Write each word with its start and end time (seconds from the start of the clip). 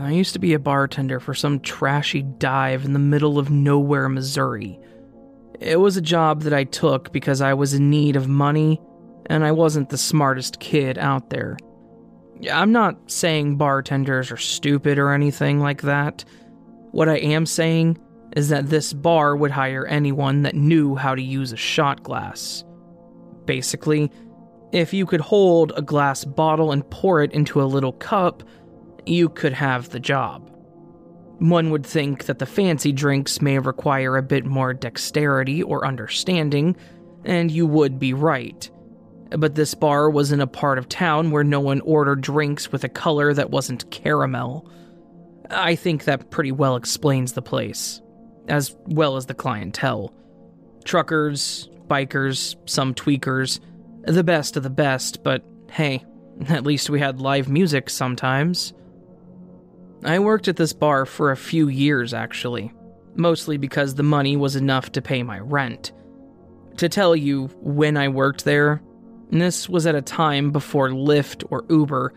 I 0.00 0.12
used 0.12 0.32
to 0.32 0.38
be 0.38 0.54
a 0.54 0.58
bartender 0.58 1.20
for 1.20 1.34
some 1.34 1.60
trashy 1.60 2.22
dive 2.22 2.84
in 2.84 2.92
the 2.92 2.98
middle 2.98 3.38
of 3.38 3.50
nowhere, 3.50 4.08
Missouri. 4.08 4.78
It 5.60 5.80
was 5.80 5.96
a 5.96 6.02
job 6.02 6.42
that 6.42 6.52
I 6.52 6.64
took 6.64 7.12
because 7.12 7.40
I 7.40 7.54
was 7.54 7.74
in 7.74 7.90
need 7.90 8.16
of 8.16 8.28
money 8.28 8.80
and 9.26 9.44
I 9.44 9.52
wasn't 9.52 9.88
the 9.88 9.98
smartest 9.98 10.60
kid 10.60 10.98
out 10.98 11.30
there. 11.30 11.56
I'm 12.52 12.72
not 12.72 13.10
saying 13.10 13.56
bartenders 13.56 14.30
are 14.30 14.36
stupid 14.36 14.98
or 14.98 15.12
anything 15.12 15.60
like 15.60 15.82
that. 15.82 16.24
What 16.90 17.08
I 17.08 17.18
am 17.18 17.46
saying 17.46 17.98
is 18.36 18.48
that 18.48 18.68
this 18.68 18.92
bar 18.92 19.36
would 19.36 19.50
hire 19.50 19.86
anyone 19.86 20.42
that 20.42 20.54
knew 20.54 20.96
how 20.96 21.14
to 21.14 21.22
use 21.22 21.52
a 21.52 21.56
shot 21.56 22.02
glass. 22.02 22.64
Basically, 23.44 24.10
if 24.72 24.92
you 24.92 25.06
could 25.06 25.20
hold 25.20 25.72
a 25.76 25.82
glass 25.82 26.24
bottle 26.24 26.72
and 26.72 26.88
pour 26.90 27.22
it 27.22 27.32
into 27.32 27.62
a 27.62 27.64
little 27.64 27.92
cup, 27.92 28.42
you 29.06 29.28
could 29.28 29.52
have 29.52 29.90
the 29.90 30.00
job. 30.00 30.50
One 31.38 31.70
would 31.70 31.84
think 31.84 32.26
that 32.26 32.38
the 32.38 32.46
fancy 32.46 32.92
drinks 32.92 33.42
may 33.42 33.58
require 33.58 34.16
a 34.16 34.22
bit 34.22 34.44
more 34.44 34.72
dexterity 34.72 35.62
or 35.62 35.86
understanding, 35.86 36.76
and 37.24 37.50
you 37.50 37.66
would 37.66 37.98
be 37.98 38.12
right. 38.12 38.70
But 39.30 39.56
this 39.56 39.74
bar 39.74 40.08
was 40.10 40.30
in 40.30 40.40
a 40.40 40.46
part 40.46 40.78
of 40.78 40.88
town 40.88 41.30
where 41.30 41.42
no 41.42 41.60
one 41.60 41.80
ordered 41.80 42.20
drinks 42.20 42.70
with 42.70 42.84
a 42.84 42.88
color 42.88 43.34
that 43.34 43.50
wasn't 43.50 43.90
caramel. 43.90 44.70
I 45.50 45.74
think 45.74 46.04
that 46.04 46.30
pretty 46.30 46.52
well 46.52 46.76
explains 46.76 47.32
the 47.32 47.42
place, 47.42 48.00
as 48.48 48.76
well 48.86 49.16
as 49.16 49.26
the 49.26 49.34
clientele. 49.34 50.14
Truckers, 50.84 51.68
bikers, 51.88 52.56
some 52.66 52.94
tweakers, 52.94 53.60
the 54.04 54.24
best 54.24 54.56
of 54.56 54.62
the 54.62 54.70
best, 54.70 55.22
but 55.24 55.44
hey, 55.70 56.04
at 56.48 56.64
least 56.64 56.90
we 56.90 57.00
had 57.00 57.20
live 57.20 57.48
music 57.48 57.90
sometimes. 57.90 58.72
I 60.04 60.18
worked 60.18 60.48
at 60.48 60.56
this 60.56 60.74
bar 60.74 61.06
for 61.06 61.30
a 61.30 61.36
few 61.36 61.68
years, 61.68 62.12
actually, 62.12 62.72
mostly 63.14 63.56
because 63.56 63.94
the 63.94 64.02
money 64.02 64.36
was 64.36 64.54
enough 64.54 64.92
to 64.92 65.02
pay 65.02 65.22
my 65.22 65.38
rent. 65.38 65.92
To 66.76 66.88
tell 66.90 67.16
you 67.16 67.46
when 67.60 67.96
I 67.96 68.08
worked 68.08 68.44
there, 68.44 68.82
this 69.30 69.66
was 69.68 69.86
at 69.86 69.94
a 69.94 70.02
time 70.02 70.50
before 70.50 70.90
Lyft 70.90 71.44
or 71.50 71.64
Uber, 71.70 72.12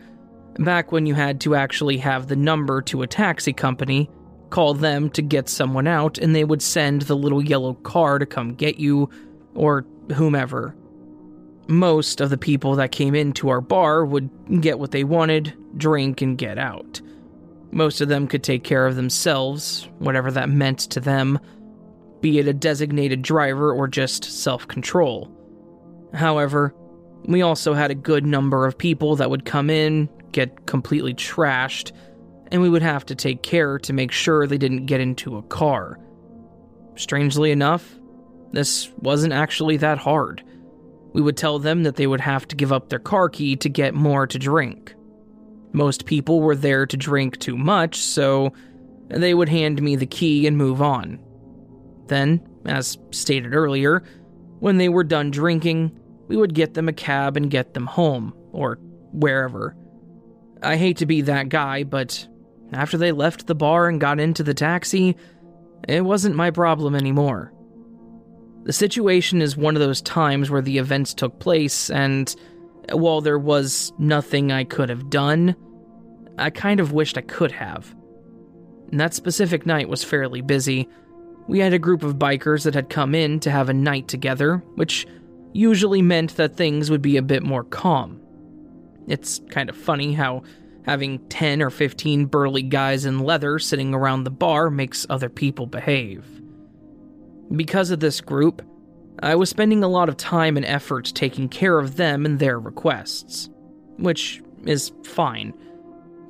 back 0.58 0.92
when 0.92 1.06
you 1.06 1.14
had 1.14 1.40
to 1.42 1.54
actually 1.54 1.96
have 1.98 2.26
the 2.26 2.36
number 2.36 2.82
to 2.82 3.02
a 3.02 3.06
taxi 3.06 3.54
company, 3.54 4.10
call 4.50 4.74
them 4.74 5.08
to 5.10 5.22
get 5.22 5.48
someone 5.48 5.86
out, 5.86 6.18
and 6.18 6.34
they 6.34 6.44
would 6.44 6.60
send 6.60 7.02
the 7.02 7.16
little 7.16 7.42
yellow 7.42 7.74
car 7.74 8.18
to 8.18 8.26
come 8.26 8.54
get 8.54 8.78
you, 8.78 9.08
or 9.54 9.86
whomever. 10.14 10.76
Most 11.68 12.20
of 12.20 12.28
the 12.28 12.38
people 12.38 12.74
that 12.76 12.92
came 12.92 13.14
into 13.14 13.48
our 13.48 13.60
bar 13.60 14.04
would 14.04 14.28
get 14.60 14.78
what 14.78 14.90
they 14.90 15.04
wanted, 15.04 15.54
drink, 15.76 16.20
and 16.20 16.36
get 16.36 16.58
out. 16.58 17.00
Most 17.70 18.00
of 18.00 18.08
them 18.08 18.26
could 18.26 18.42
take 18.42 18.64
care 18.64 18.86
of 18.86 18.96
themselves, 18.96 19.88
whatever 19.98 20.30
that 20.30 20.48
meant 20.48 20.78
to 20.80 21.00
them, 21.00 21.38
be 22.20 22.38
it 22.38 22.48
a 22.48 22.52
designated 22.52 23.22
driver 23.22 23.72
or 23.72 23.86
just 23.86 24.24
self 24.24 24.66
control. 24.66 25.30
However, 26.14 26.74
we 27.24 27.42
also 27.42 27.74
had 27.74 27.90
a 27.90 27.94
good 27.94 28.24
number 28.24 28.66
of 28.66 28.78
people 28.78 29.16
that 29.16 29.30
would 29.30 29.44
come 29.44 29.70
in, 29.70 30.08
get 30.32 30.66
completely 30.66 31.14
trashed, 31.14 31.92
and 32.50 32.62
we 32.62 32.70
would 32.70 32.82
have 32.82 33.04
to 33.06 33.14
take 33.14 33.42
care 33.42 33.78
to 33.80 33.92
make 33.92 34.12
sure 34.12 34.46
they 34.46 34.58
didn't 34.58 34.86
get 34.86 35.00
into 35.00 35.36
a 35.36 35.42
car. 35.42 35.98
Strangely 36.96 37.50
enough, 37.50 37.96
this 38.52 38.90
wasn't 38.98 39.32
actually 39.32 39.76
that 39.76 39.98
hard. 39.98 40.42
We 41.12 41.20
would 41.20 41.36
tell 41.36 41.58
them 41.58 41.82
that 41.82 41.96
they 41.96 42.06
would 42.06 42.20
have 42.20 42.48
to 42.48 42.56
give 42.56 42.72
up 42.72 42.88
their 42.88 42.98
car 42.98 43.28
key 43.28 43.56
to 43.56 43.68
get 43.68 43.94
more 43.94 44.26
to 44.26 44.38
drink. 44.38 44.94
Most 45.72 46.06
people 46.06 46.40
were 46.40 46.56
there 46.56 46.86
to 46.86 46.96
drink 46.96 47.38
too 47.38 47.56
much, 47.56 47.96
so 47.96 48.52
they 49.08 49.34
would 49.34 49.48
hand 49.48 49.82
me 49.82 49.96
the 49.96 50.06
key 50.06 50.46
and 50.46 50.56
move 50.56 50.82
on. 50.82 51.18
Then, 52.06 52.46
as 52.64 52.98
stated 53.10 53.54
earlier, 53.54 54.02
when 54.60 54.78
they 54.78 54.88
were 54.88 55.04
done 55.04 55.30
drinking, 55.30 55.98
we 56.26 56.36
would 56.36 56.54
get 56.54 56.74
them 56.74 56.88
a 56.88 56.92
cab 56.92 57.36
and 57.36 57.50
get 57.50 57.74
them 57.74 57.86
home, 57.86 58.34
or 58.52 58.78
wherever. 59.12 59.76
I 60.62 60.76
hate 60.76 60.98
to 60.98 61.06
be 61.06 61.22
that 61.22 61.48
guy, 61.48 61.84
but 61.84 62.26
after 62.72 62.98
they 62.98 63.12
left 63.12 63.46
the 63.46 63.54
bar 63.54 63.88
and 63.88 64.00
got 64.00 64.20
into 64.20 64.42
the 64.42 64.54
taxi, 64.54 65.16
it 65.88 66.04
wasn't 66.04 66.34
my 66.34 66.50
problem 66.50 66.94
anymore. 66.94 67.52
The 68.64 68.72
situation 68.72 69.40
is 69.40 69.56
one 69.56 69.76
of 69.76 69.80
those 69.80 70.02
times 70.02 70.50
where 70.50 70.60
the 70.60 70.78
events 70.78 71.14
took 71.14 71.38
place, 71.38 71.90
and 71.90 72.34
while 72.90 73.20
there 73.20 73.38
was 73.38 73.92
nothing 73.98 74.52
I 74.52 74.64
could 74.64 74.88
have 74.88 75.08
done, 75.08 75.54
I 76.38 76.50
kind 76.50 76.80
of 76.80 76.92
wished 76.92 77.18
I 77.18 77.22
could 77.22 77.52
have. 77.52 77.94
And 78.90 79.00
that 79.00 79.14
specific 79.14 79.66
night 79.66 79.88
was 79.88 80.04
fairly 80.04 80.40
busy. 80.40 80.88
We 81.46 81.58
had 81.58 81.72
a 81.72 81.78
group 81.78 82.02
of 82.02 82.16
bikers 82.16 82.64
that 82.64 82.74
had 82.74 82.90
come 82.90 83.14
in 83.14 83.40
to 83.40 83.50
have 83.50 83.68
a 83.68 83.74
night 83.74 84.08
together, 84.08 84.58
which 84.74 85.06
usually 85.52 86.02
meant 86.02 86.36
that 86.36 86.56
things 86.56 86.90
would 86.90 87.02
be 87.02 87.16
a 87.16 87.22
bit 87.22 87.42
more 87.42 87.64
calm. 87.64 88.20
It's 89.08 89.40
kind 89.50 89.68
of 89.68 89.76
funny 89.76 90.12
how 90.12 90.42
having 90.84 91.18
10 91.28 91.62
or 91.62 91.70
15 91.70 92.26
burly 92.26 92.62
guys 92.62 93.04
in 93.04 93.20
leather 93.20 93.58
sitting 93.58 93.94
around 93.94 94.24
the 94.24 94.30
bar 94.30 94.70
makes 94.70 95.06
other 95.10 95.28
people 95.28 95.66
behave. 95.66 96.24
Because 97.54 97.90
of 97.90 98.00
this 98.00 98.20
group, 98.20 98.62
I 99.22 99.34
was 99.34 99.50
spending 99.50 99.82
a 99.82 99.88
lot 99.88 100.08
of 100.08 100.16
time 100.16 100.56
and 100.56 100.66
effort 100.66 101.12
taking 101.14 101.48
care 101.48 101.78
of 101.78 101.96
them 101.96 102.24
and 102.24 102.38
their 102.38 102.58
requests, 102.58 103.50
which 103.96 104.42
is 104.64 104.92
fine. 105.04 105.54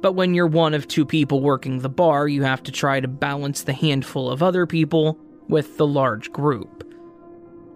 But 0.00 0.12
when 0.12 0.34
you're 0.34 0.46
one 0.46 0.74
of 0.74 0.86
two 0.86 1.04
people 1.04 1.40
working 1.40 1.78
the 1.78 1.88
bar, 1.88 2.28
you 2.28 2.42
have 2.44 2.62
to 2.64 2.72
try 2.72 3.00
to 3.00 3.08
balance 3.08 3.62
the 3.62 3.72
handful 3.72 4.30
of 4.30 4.42
other 4.42 4.66
people 4.66 5.18
with 5.48 5.76
the 5.76 5.86
large 5.86 6.32
group. 6.32 6.84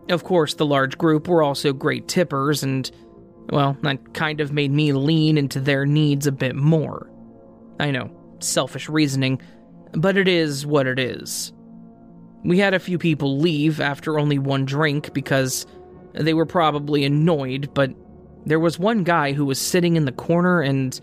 Of 0.08 0.24
course, 0.24 0.54
the 0.54 0.66
large 0.66 0.98
group 0.98 1.26
were 1.26 1.42
also 1.42 1.72
great 1.72 2.08
tippers, 2.08 2.62
and, 2.62 2.90
well, 3.50 3.76
that 3.82 4.14
kind 4.14 4.40
of 4.40 4.52
made 4.52 4.70
me 4.70 4.92
lean 4.92 5.38
into 5.38 5.60
their 5.60 5.86
needs 5.86 6.26
a 6.26 6.32
bit 6.32 6.54
more. 6.54 7.10
I 7.80 7.90
know, 7.90 8.10
selfish 8.40 8.88
reasoning, 8.88 9.40
but 9.92 10.16
it 10.16 10.28
is 10.28 10.66
what 10.66 10.86
it 10.86 10.98
is. 10.98 11.52
We 12.44 12.58
had 12.58 12.74
a 12.74 12.80
few 12.80 12.98
people 12.98 13.38
leave 13.38 13.80
after 13.80 14.18
only 14.18 14.38
one 14.38 14.64
drink 14.64 15.12
because 15.12 15.66
they 16.12 16.34
were 16.34 16.46
probably 16.46 17.04
annoyed, 17.04 17.70
but 17.74 17.90
there 18.44 18.60
was 18.60 18.78
one 18.78 19.04
guy 19.04 19.32
who 19.32 19.44
was 19.44 19.60
sitting 19.60 19.96
in 19.96 20.04
the 20.04 20.12
corner 20.12 20.60
and 20.60 21.00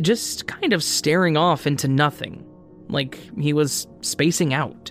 just 0.00 0.46
kind 0.46 0.72
of 0.72 0.82
staring 0.82 1.36
off 1.36 1.66
into 1.66 1.88
nothing, 1.88 2.44
like 2.88 3.18
he 3.38 3.52
was 3.52 3.86
spacing 4.00 4.54
out. 4.54 4.90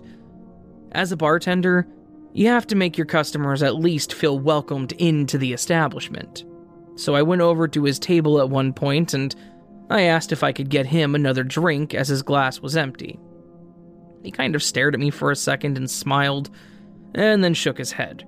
As 0.92 1.12
a 1.12 1.18
bartender, 1.18 1.88
you 2.34 2.48
have 2.48 2.68
to 2.68 2.76
make 2.76 2.98
your 2.98 3.06
customers 3.06 3.64
at 3.64 3.76
least 3.76 4.14
feel 4.14 4.40
welcomed 4.40 4.92
into 4.94 5.38
the 5.38 5.54
establishment. 5.54 6.44
So 6.96 7.16
I 7.16 7.22
went 7.22 7.42
over 7.42 7.68
to 7.68 7.84
his 7.84 8.00
table 8.00 8.40
at 8.40 8.50
one 8.50 8.74
point 8.74 9.14
and 9.14 9.36
I 9.90 10.04
asked 10.04 10.32
if 10.32 10.44
I 10.44 10.52
could 10.52 10.70
get 10.70 10.86
him 10.86 11.16
another 11.16 11.44
drink 11.44 11.94
as 11.94 12.08
his 12.08 12.22
glass 12.22 12.60
was 12.60 12.78
empty. 12.78 13.20
He 14.24 14.32
kind 14.32 14.56
of 14.56 14.64
stared 14.64 14.94
at 14.94 15.00
me 15.00 15.10
for 15.10 15.32
a 15.32 15.36
second 15.36 15.78
and 15.78 15.90
smiled, 15.90 16.50
and 17.14 17.44
then 17.44 17.54
shook 17.54 17.78
his 17.78 17.92
head. 17.92 18.26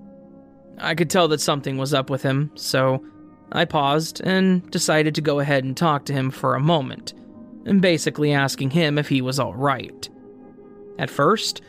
I 0.78 0.94
could 0.94 1.10
tell 1.10 1.28
that 1.30 1.40
something 1.40 1.78
was 1.78 1.94
up 1.94 2.10
with 2.10 2.22
him, 2.22 2.52
so 2.56 3.04
I 3.52 3.66
paused 3.66 4.22
and 4.22 4.70
decided 4.72 5.16
to 5.16 5.22
go 5.22 5.40
ahead 5.40 5.64
and 5.64 5.76
talk 5.76 6.06
to 6.06 6.14
him 6.14 6.32
for 6.32 6.56
a 6.56 6.60
moment, 6.60 7.14
basically 7.80 8.34
asking 8.34 8.72
him 8.72 8.98
if 8.98 9.08
he 9.08 9.22
was 9.22 9.40
alright. 9.40 10.10
At 10.98 11.10
first, 11.10 11.62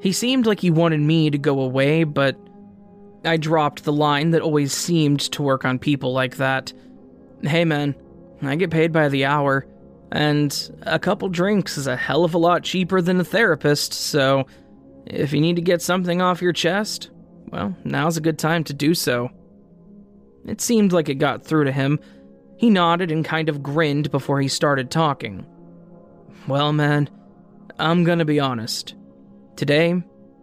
he 0.00 0.12
seemed 0.12 0.46
like 0.46 0.60
he 0.60 0.70
wanted 0.70 1.00
me 1.00 1.30
to 1.30 1.38
go 1.38 1.60
away, 1.60 2.04
but 2.04 2.36
I 3.24 3.36
dropped 3.36 3.84
the 3.84 3.92
line 3.92 4.30
that 4.30 4.42
always 4.42 4.72
seemed 4.72 5.20
to 5.32 5.42
work 5.42 5.64
on 5.64 5.78
people 5.78 6.12
like 6.12 6.36
that. 6.36 6.72
Hey 7.42 7.64
man, 7.64 7.94
I 8.42 8.56
get 8.56 8.70
paid 8.70 8.92
by 8.92 9.08
the 9.08 9.24
hour. 9.24 9.66
And 10.12 10.70
a 10.82 10.98
couple 10.98 11.28
drinks 11.28 11.76
is 11.76 11.86
a 11.86 11.96
hell 11.96 12.24
of 12.24 12.34
a 12.34 12.38
lot 12.38 12.62
cheaper 12.62 13.00
than 13.00 13.18
a 13.18 13.24
therapist, 13.24 13.92
so 13.92 14.46
if 15.06 15.32
you 15.32 15.40
need 15.40 15.56
to 15.56 15.62
get 15.62 15.82
something 15.82 16.22
off 16.22 16.42
your 16.42 16.52
chest, 16.52 17.10
well, 17.50 17.74
now's 17.84 18.16
a 18.16 18.20
good 18.20 18.38
time 18.38 18.62
to 18.64 18.72
do 18.72 18.94
so. 18.94 19.30
It 20.46 20.60
seemed 20.60 20.92
like 20.92 21.08
it 21.08 21.14
got 21.14 21.44
through 21.44 21.64
to 21.64 21.72
him. 21.72 21.98
He 22.56 22.70
nodded 22.70 23.10
and 23.10 23.24
kind 23.24 23.48
of 23.48 23.62
grinned 23.62 24.10
before 24.10 24.40
he 24.40 24.48
started 24.48 24.90
talking. 24.90 25.46
Well, 26.46 26.72
man, 26.72 27.08
I'm 27.78 28.04
gonna 28.04 28.24
be 28.24 28.40
honest. 28.40 28.94
Today 29.56 30.02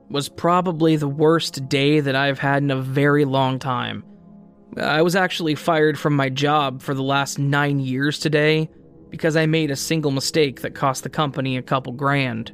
was 0.10 0.28
probably 0.28 0.96
the 0.96 1.08
worst 1.08 1.70
day 1.70 2.00
that 2.00 2.16
I've 2.16 2.40
had 2.40 2.64
in 2.64 2.72
a 2.72 2.82
very 2.82 3.26
long 3.26 3.60
time. 3.60 4.04
I 4.78 5.02
was 5.02 5.16
actually 5.16 5.56
fired 5.56 6.00
from 6.00 6.16
my 6.16 6.30
job 6.30 6.82
for 6.82 6.94
the 6.94 7.04
last 7.04 7.40
nine 7.40 7.80
years 7.80 8.20
today 8.20 8.70
because 9.10 9.36
I 9.36 9.46
made 9.46 9.72
a 9.72 9.76
single 9.76 10.12
mistake 10.12 10.62
that 10.62 10.76
cost 10.76 11.04
the 11.04 11.10
company 11.10 11.58
a 11.58 11.62
couple 11.62 11.94
grand. 11.94 12.52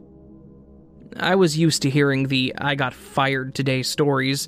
I 1.15 1.35
was 1.35 1.57
used 1.57 1.83
to 1.83 1.89
hearing 1.89 2.27
the 2.27 2.53
I 2.57 2.75
got 2.75 2.93
fired 2.93 3.55
today 3.55 3.83
stories, 3.83 4.47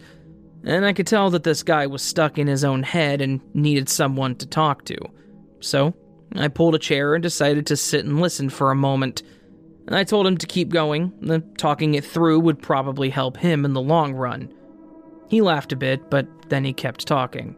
and 0.64 0.86
I 0.86 0.94
could 0.94 1.08
tell 1.08 1.30
that 1.32 1.44
this 1.44 1.64
guy 1.64 1.88
was 1.88 2.02
stuck 2.02 2.38
in 2.38 2.48
his 2.48 2.64
own 2.64 2.84
head 2.84 3.22
and 3.22 3.42
needed 3.54 3.90
someone 3.90 4.36
to 4.36 4.46
talk 4.46 4.86
to. 4.86 4.98
So, 5.60 5.94
I 6.36 6.48
pulled 6.48 6.76
a 6.76 6.80
chair 6.80 7.16
and 7.16 7.24
decided 7.24 7.66
to 7.68 7.78
sit 7.78 8.06
and 8.06 8.22
listen 8.22 8.50
for 8.50 8.72
a 8.72 8.76
moment. 8.76 9.24
I 9.92 10.04
told 10.04 10.28
him 10.28 10.38
to 10.38 10.46
keep 10.46 10.70
going, 10.70 11.12
the 11.20 11.40
talking 11.58 11.96
it 11.96 12.06
through 12.06 12.42
would 12.42 12.62
probably 12.62 13.10
help 13.10 13.38
him 13.38 13.66
in 13.66 13.74
the 13.74 13.82
long 13.82 14.14
run. 14.14 14.54
He 15.30 15.42
laughed 15.42 15.72
a 15.72 15.76
bit, 15.76 16.10
but 16.12 16.28
then 16.50 16.64
he 16.64 16.74
kept 16.74 17.08
talking. 17.08 17.56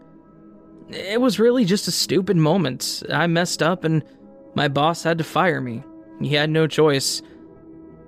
It 0.89 1.19
was 1.19 1.39
really 1.39 1.65
just 1.65 1.87
a 1.87 1.91
stupid 1.91 2.37
moment. 2.37 3.03
I 3.11 3.27
messed 3.27 3.61
up 3.61 3.83
and 3.83 4.03
my 4.55 4.67
boss 4.67 5.03
had 5.03 5.17
to 5.17 5.23
fire 5.23 5.61
me. 5.61 5.83
He 6.21 6.33
had 6.33 6.49
no 6.49 6.67
choice. 6.67 7.21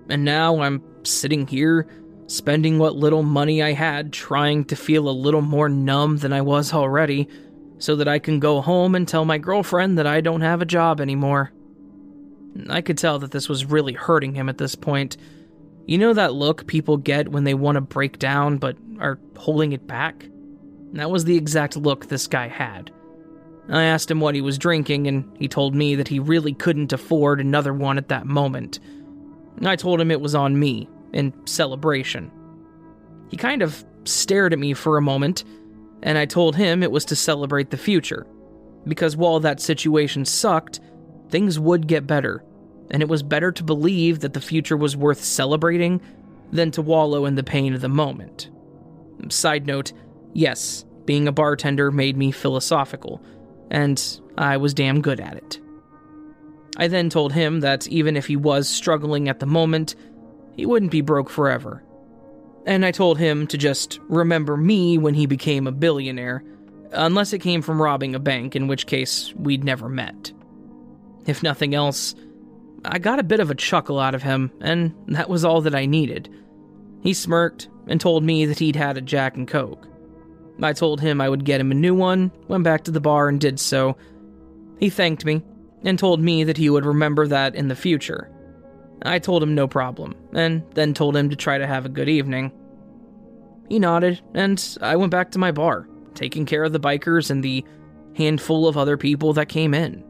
And 0.10 0.24
now 0.24 0.62
I'm 0.62 0.84
sitting 1.04 1.48
here, 1.48 1.88
spending 2.28 2.80
what 2.80 2.96
little 2.96 3.24
money 3.24 3.62
I 3.62 3.74
had, 3.74 4.14
trying 4.14 4.66
to 4.66 4.76
feel 4.76 5.10
a 5.10 5.12
little 5.12 5.42
more 5.42 5.70
numb 5.70 6.18
than 6.18 6.34
I 6.34 6.42
was 6.42 6.74
already, 6.74 7.28
so 7.78 7.96
that 7.98 8.08
I 8.08 8.20
can 8.20 8.40
go 8.40 8.62
home 8.62 8.96
and 8.96 9.08
tell 9.08 9.26
my 9.26 9.38
girlfriend 9.38 9.98
that 9.98 10.08
I 10.08 10.22
don't 10.22 10.42
have 10.42 10.62
a 10.62 10.66
job 10.66 11.02
anymore. 11.02 11.52
I 12.70 12.82
could 12.82 12.98
tell 12.98 13.20
that 13.20 13.32
this 13.32 13.50
was 13.50 13.66
really 13.66 13.94
hurting 13.94 14.36
him 14.36 14.48
at 14.48 14.58
this 14.58 14.76
point. 14.76 15.18
You 15.86 15.98
know 15.98 16.14
that 16.14 16.34
look 16.34 16.68
people 16.68 16.98
get 16.98 17.30
when 17.30 17.44
they 17.44 17.54
want 17.54 17.76
to 17.76 17.82
break 17.82 18.20
down 18.20 18.58
but 18.58 18.78
are 19.00 19.20
holding 19.36 19.74
it 19.74 19.86
back? 19.88 20.26
That 20.94 21.12
was 21.12 21.26
the 21.26 21.36
exact 21.36 21.76
look 21.76 22.08
this 22.08 22.28
guy 22.28 22.48
had. 22.48 22.92
I 23.70 23.84
asked 23.84 24.12
him 24.12 24.20
what 24.20 24.36
he 24.36 24.42
was 24.42 24.58
drinking, 24.58 25.08
and 25.08 25.30
he 25.40 25.48
told 25.48 25.74
me 25.74 25.96
that 25.96 26.08
he 26.08 26.20
really 26.20 26.54
couldn't 26.54 26.94
afford 26.94 27.40
another 27.40 27.74
one 27.74 27.98
at 27.98 28.10
that 28.10 28.26
moment. 28.26 28.80
I 29.66 29.76
told 29.76 30.00
him 30.00 30.12
it 30.12 30.22
was 30.22 30.36
on 30.36 30.60
me, 30.60 30.90
in 31.14 31.34
celebration. 31.46 32.32
He 33.30 33.38
kind 33.38 33.62
of 33.62 33.84
stared 34.06 34.54
at 34.54 34.60
me 34.60 34.74
for 34.74 34.98
a 34.98 35.02
moment, 35.02 35.44
and 36.02 36.18
I 36.18 36.26
told 36.26 36.56
him 36.56 36.84
it 36.84 36.92
was 36.92 37.06
to 37.06 37.16
celebrate 37.16 37.70
the 37.70 37.78
future. 37.78 38.28
Because 38.86 39.16
while 39.16 39.40
that 39.40 39.62
situation 39.62 40.26
sucked, 40.26 40.82
things 41.30 41.58
would 41.60 41.88
get 41.88 42.06
better, 42.06 42.44
and 42.92 43.02
it 43.02 43.10
was 43.10 43.24
better 43.24 43.52
to 43.52 43.64
believe 43.64 44.20
that 44.20 44.34
the 44.34 44.42
future 44.42 44.76
was 44.76 44.98
worth 44.98 45.24
celebrating 45.24 46.02
than 46.52 46.70
to 46.72 46.82
wallow 46.82 47.26
in 47.26 47.36
the 47.36 47.44
pain 47.44 47.74
of 47.74 47.82
the 47.82 47.90
moment. 47.90 48.50
Side 49.30 49.66
note 49.66 49.94
yes, 50.34 50.84
being 51.06 51.28
a 51.28 51.32
bartender 51.32 51.92
made 51.92 52.18
me 52.18 52.32
philosophical, 52.32 53.22
and 53.72 54.20
I 54.38 54.58
was 54.58 54.74
damn 54.74 55.02
good 55.02 55.20
at 55.20 55.38
it. 55.38 55.60
I 56.78 56.88
then 56.88 57.10
told 57.10 57.34
him 57.34 57.60
that 57.60 57.88
even 57.88 58.18
if 58.18 58.26
he 58.26 58.36
was 58.36 58.68
struggling 58.68 59.30
at 59.30 59.40
the 59.40 59.46
moment, 59.46 59.96
he 60.56 60.66
wouldn't 60.66 60.92
be 60.92 61.02
broke 61.02 61.30
forever. 61.30 61.84
And 62.66 62.86
I 62.86 62.92
told 62.92 63.18
him 63.18 63.48
to 63.48 63.58
just 63.58 64.00
remember 64.08 64.56
me 64.56 64.98
when 64.98 65.14
he 65.14 65.26
became 65.26 65.68
a 65.68 65.72
billionaire, 65.72 66.44
unless 66.92 67.34
it 67.34 67.40
came 67.40 67.62
from 67.62 67.82
robbing 67.82 68.16
a 68.16 68.20
bank, 68.20 68.56
in 68.56 68.68
which 68.68 68.88
case 68.88 69.34
we'd 69.36 69.64
never 69.64 69.90
met. 69.90 70.32
If 71.26 71.44
nothing 71.44 71.74
else, 71.74 72.16
I 72.86 73.00
got 73.00 73.20
a 73.20 73.24
bit 73.24 73.40
of 73.40 73.50
a 73.50 73.56
chuckle 73.56 74.00
out 74.00 74.16
of 74.16 74.24
him, 74.24 74.52
and 74.62 74.94
that 75.08 75.30
was 75.30 75.44
all 75.44 75.62
that 75.62 75.76
I 75.76 75.86
needed. 75.86 76.30
He 77.02 77.14
smirked 77.14 77.70
and 77.88 78.00
told 78.00 78.24
me 78.24 78.46
that 78.46 78.60
he'd 78.60 78.76
had 78.76 78.98
a 78.98 79.02
Jack 79.02 79.36
and 79.36 79.48
Coke. 79.48 79.88
I 80.62 80.74
told 80.74 81.02
him 81.02 81.20
I 81.20 81.30
would 81.30 81.46
get 81.46 81.60
him 81.60 81.72
a 81.72 81.76
new 81.76 81.96
one, 81.96 82.32
went 82.48 82.64
back 82.64 82.84
to 82.84 82.92
the 82.92 83.02
bar 83.02 83.28
and 83.28 83.40
did 83.40 83.60
so. 83.60 83.98
He 84.80 84.90
thanked 84.90 85.26
me 85.26 85.44
and 85.84 85.98
told 85.98 86.22
me 86.22 86.44
that 86.44 86.58
he 86.58 86.70
would 86.70 86.86
remember 86.86 87.28
that 87.28 87.56
in 87.56 87.68
the 87.68 87.76
future. 87.76 88.30
I 89.04 89.20
told 89.20 89.44
him 89.44 89.54
no 89.54 89.68
problem, 89.68 90.16
and 90.34 90.64
then 90.74 90.94
told 90.94 91.16
him 91.16 91.30
to 91.30 91.36
try 91.36 91.58
to 91.58 91.68
have 91.68 91.86
a 91.86 91.90
good 91.90 92.10
evening. 92.10 92.52
He 93.70 93.80
nodded, 93.80 94.22
and 94.34 94.78
I 94.82 94.96
went 94.96 95.12
back 95.12 95.32
to 95.32 95.40
my 95.40 95.52
bar, 95.52 95.88
taking 96.16 96.46
care 96.46 96.64
of 96.64 96.74
the 96.74 96.80
bikers 96.80 97.30
and 97.30 97.44
the 97.44 97.66
handful 98.16 98.68
of 98.68 98.78
other 98.78 98.98
people 98.98 99.34
that 99.34 99.50
came 99.50 99.74
in. 99.74 100.04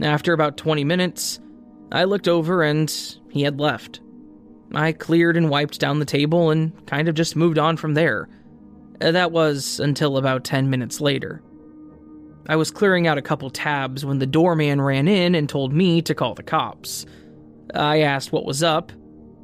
After 0.00 0.32
about 0.32 0.56
20 0.56 0.84
minutes, 0.84 1.40
I 1.92 2.04
looked 2.04 2.28
over 2.28 2.62
and 2.62 2.90
he 3.30 3.42
had 3.42 3.60
left. 3.60 4.00
I 4.72 4.92
cleared 4.92 5.36
and 5.36 5.50
wiped 5.50 5.80
down 5.80 5.98
the 5.98 6.04
table 6.04 6.50
and 6.50 6.86
kind 6.86 7.08
of 7.08 7.16
just 7.16 7.34
moved 7.34 7.58
on 7.58 7.76
from 7.76 7.94
there. 7.94 8.28
That 9.00 9.32
was 9.32 9.80
until 9.80 10.16
about 10.16 10.44
10 10.44 10.70
minutes 10.70 11.00
later. 11.00 11.42
I 12.48 12.56
was 12.56 12.70
clearing 12.70 13.06
out 13.06 13.18
a 13.18 13.22
couple 13.22 13.50
tabs 13.50 14.04
when 14.04 14.20
the 14.20 14.26
doorman 14.26 14.80
ran 14.80 15.08
in 15.08 15.34
and 15.34 15.48
told 15.48 15.72
me 15.72 16.00
to 16.02 16.14
call 16.14 16.34
the 16.34 16.42
cops. 16.42 17.04
I 17.74 18.00
asked 18.00 18.32
what 18.32 18.44
was 18.44 18.62
up, 18.62 18.92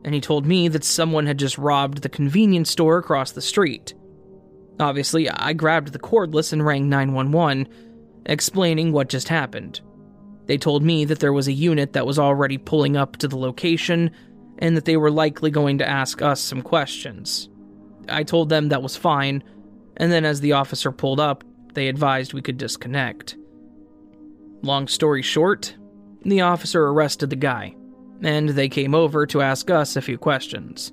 and 0.04 0.14
he 0.14 0.20
told 0.20 0.46
me 0.46 0.68
that 0.68 0.84
someone 0.84 1.26
had 1.26 1.38
just 1.38 1.58
robbed 1.58 2.02
the 2.02 2.08
convenience 2.08 2.70
store 2.70 2.98
across 2.98 3.32
the 3.32 3.42
street. 3.42 3.94
Obviously, 4.78 5.28
I 5.30 5.52
grabbed 5.52 5.92
the 5.92 5.98
cordless 5.98 6.52
and 6.52 6.64
rang 6.64 6.88
911, 6.88 7.68
explaining 8.26 8.92
what 8.92 9.08
just 9.08 9.28
happened. 9.28 9.80
They 10.46 10.58
told 10.58 10.82
me 10.82 11.04
that 11.06 11.18
there 11.18 11.32
was 11.32 11.48
a 11.48 11.52
unit 11.52 11.92
that 11.94 12.06
was 12.06 12.18
already 12.18 12.58
pulling 12.58 12.96
up 12.96 13.16
to 13.16 13.28
the 13.28 13.38
location 13.38 14.10
and 14.58 14.76
that 14.76 14.84
they 14.84 14.96
were 14.96 15.10
likely 15.10 15.50
going 15.50 15.78
to 15.78 15.88
ask 15.88 16.22
us 16.22 16.40
some 16.40 16.62
questions. 16.62 17.48
I 18.08 18.22
told 18.22 18.48
them 18.48 18.68
that 18.68 18.82
was 18.82 18.96
fine, 18.96 19.42
and 19.96 20.12
then 20.12 20.24
as 20.24 20.40
the 20.40 20.52
officer 20.52 20.92
pulled 20.92 21.20
up, 21.20 21.42
they 21.74 21.88
advised 21.88 22.32
we 22.32 22.42
could 22.42 22.58
disconnect. 22.58 23.36
Long 24.62 24.88
story 24.88 25.22
short, 25.22 25.76
the 26.22 26.40
officer 26.42 26.86
arrested 26.86 27.30
the 27.30 27.36
guy, 27.36 27.74
and 28.22 28.50
they 28.50 28.68
came 28.68 28.94
over 28.94 29.26
to 29.26 29.42
ask 29.42 29.70
us 29.70 29.96
a 29.96 30.02
few 30.02 30.18
questions. 30.18 30.92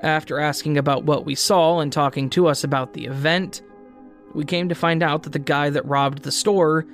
After 0.00 0.40
asking 0.40 0.78
about 0.78 1.04
what 1.04 1.24
we 1.24 1.34
saw 1.34 1.80
and 1.80 1.92
talking 1.92 2.28
to 2.30 2.48
us 2.48 2.64
about 2.64 2.92
the 2.92 3.06
event, 3.06 3.62
we 4.34 4.44
came 4.44 4.68
to 4.68 4.74
find 4.74 5.02
out 5.02 5.22
that 5.22 5.32
the 5.32 5.38
guy 5.38 5.70
that 5.70 5.86
robbed 5.86 6.22
the 6.22 6.32
store 6.32 6.86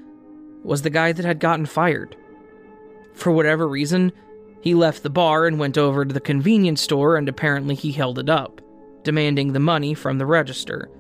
was 0.63 0.83
the 0.83 0.91
guy 0.91 1.13
that 1.13 1.25
had 1.25 1.41
gotten 1.41 1.67
fired. 1.67 2.17
For 3.15 3.33
whatever 3.33 3.67
reason, 3.67 4.13
he 4.61 4.75
left 4.75 5.03
the 5.03 5.11
bar 5.11 5.47
and 5.47 5.59
went 5.59 5.79
over 5.79 6.05
to 6.05 6.13
the 6.13 6.21
convenience 6.21 6.83
store, 6.83 7.17
and 7.17 7.29
apparently 7.29 7.75
he 7.75 7.93
held 7.93 8.19
it 8.19 8.29
up, 8.29 8.61
demanding 9.05 9.53
the 9.53 9.61
money 9.61 9.95
from 9.95 10.19
the 10.19 10.27
register. 10.27 10.91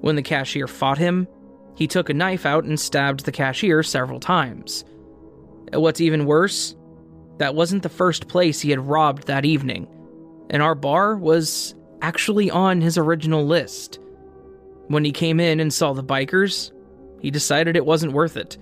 When 0.00 0.16
the 0.16 0.22
cashier 0.22 0.66
fought 0.66 0.98
him, 0.98 1.26
he 1.74 1.86
took 1.86 2.10
a 2.10 2.14
knife 2.14 2.44
out 2.44 2.64
and 2.64 2.78
stabbed 2.78 3.24
the 3.24 3.32
cashier 3.32 3.82
several 3.82 4.20
times. 4.20 4.84
What's 5.72 6.00
even 6.00 6.26
worse, 6.26 6.76
that 7.40 7.54
wasn't 7.54 7.82
the 7.82 7.88
first 7.88 8.28
place 8.28 8.60
he 8.60 8.70
had 8.70 8.78
robbed 8.78 9.26
that 9.26 9.44
evening, 9.44 9.86
and 10.48 10.62
our 10.62 10.74
bar 10.74 11.16
was 11.16 11.74
actually 12.00 12.50
on 12.50 12.80
his 12.80 12.96
original 12.96 13.44
list. 13.44 13.98
When 14.88 15.04
he 15.04 15.12
came 15.12 15.40
in 15.40 15.60
and 15.60 15.72
saw 15.72 15.92
the 15.92 16.02
bikers, 16.02 16.72
he 17.20 17.30
decided 17.30 17.76
it 17.76 17.84
wasn't 17.84 18.12
worth 18.12 18.36
it 18.36 18.56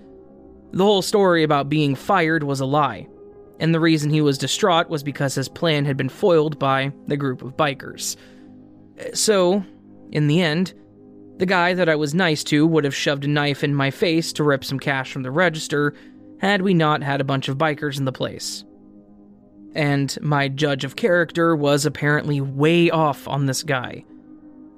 the 0.73 0.85
whole 0.85 1.03
story 1.03 1.43
about 1.43 1.69
being 1.69 1.95
fired 1.95 2.43
was 2.43 2.61
a 2.61 2.67
lie, 2.67 3.09
and 3.59 3.75
the 3.75 3.81
reason 3.81 4.11
he 4.11 4.21
was 4.21 4.39
distraught 4.39 4.89
was 4.89 5.03
because 5.03 5.35
his 5.35 5.49
plan 5.49 5.85
had 5.85 5.97
been 5.97 6.09
foiled 6.09 6.59
by 6.59 6.93
the 7.07 7.17
group 7.17 7.43
of 7.43 7.57
bikers. 7.57 8.17
So, 9.15 9.65
in 10.13 10.27
the 10.27 10.43
end, 10.43 10.75
the 11.39 11.47
guy 11.47 11.73
that 11.75 11.89
I 11.89 11.95
was 11.95 12.15
nice 12.15 12.45
to 12.45 12.67
would 12.67 12.85
have 12.85 12.95
shoved 12.95 13.25
a 13.25 13.29
knife 13.29 13.65
in 13.65 13.75
my 13.75 13.91
face 13.91 14.33
to 14.35 14.45
rip 14.45 14.65
some 14.65 14.79
cash 14.79 15.13
from 15.13 15.23
the 15.23 15.31
register 15.31 15.95
had 16.41 16.63
we 16.63 16.75
not 16.75 17.03
had 17.03 17.21
a 17.21 17.25
bunch 17.25 17.49
of 17.49 17.59
bikers 17.59 17.99
in 17.99 18.05
the 18.05 18.13
place. 18.13 18.65
And 19.75 20.17
my 20.23 20.49
judge 20.49 20.85
of 20.85 20.97
character 20.97 21.55
was 21.55 21.87
apparently 21.87 22.41
way 22.41 22.91
off 22.91 23.29
on 23.29 23.47
this 23.47 23.63
guy. 23.63 24.05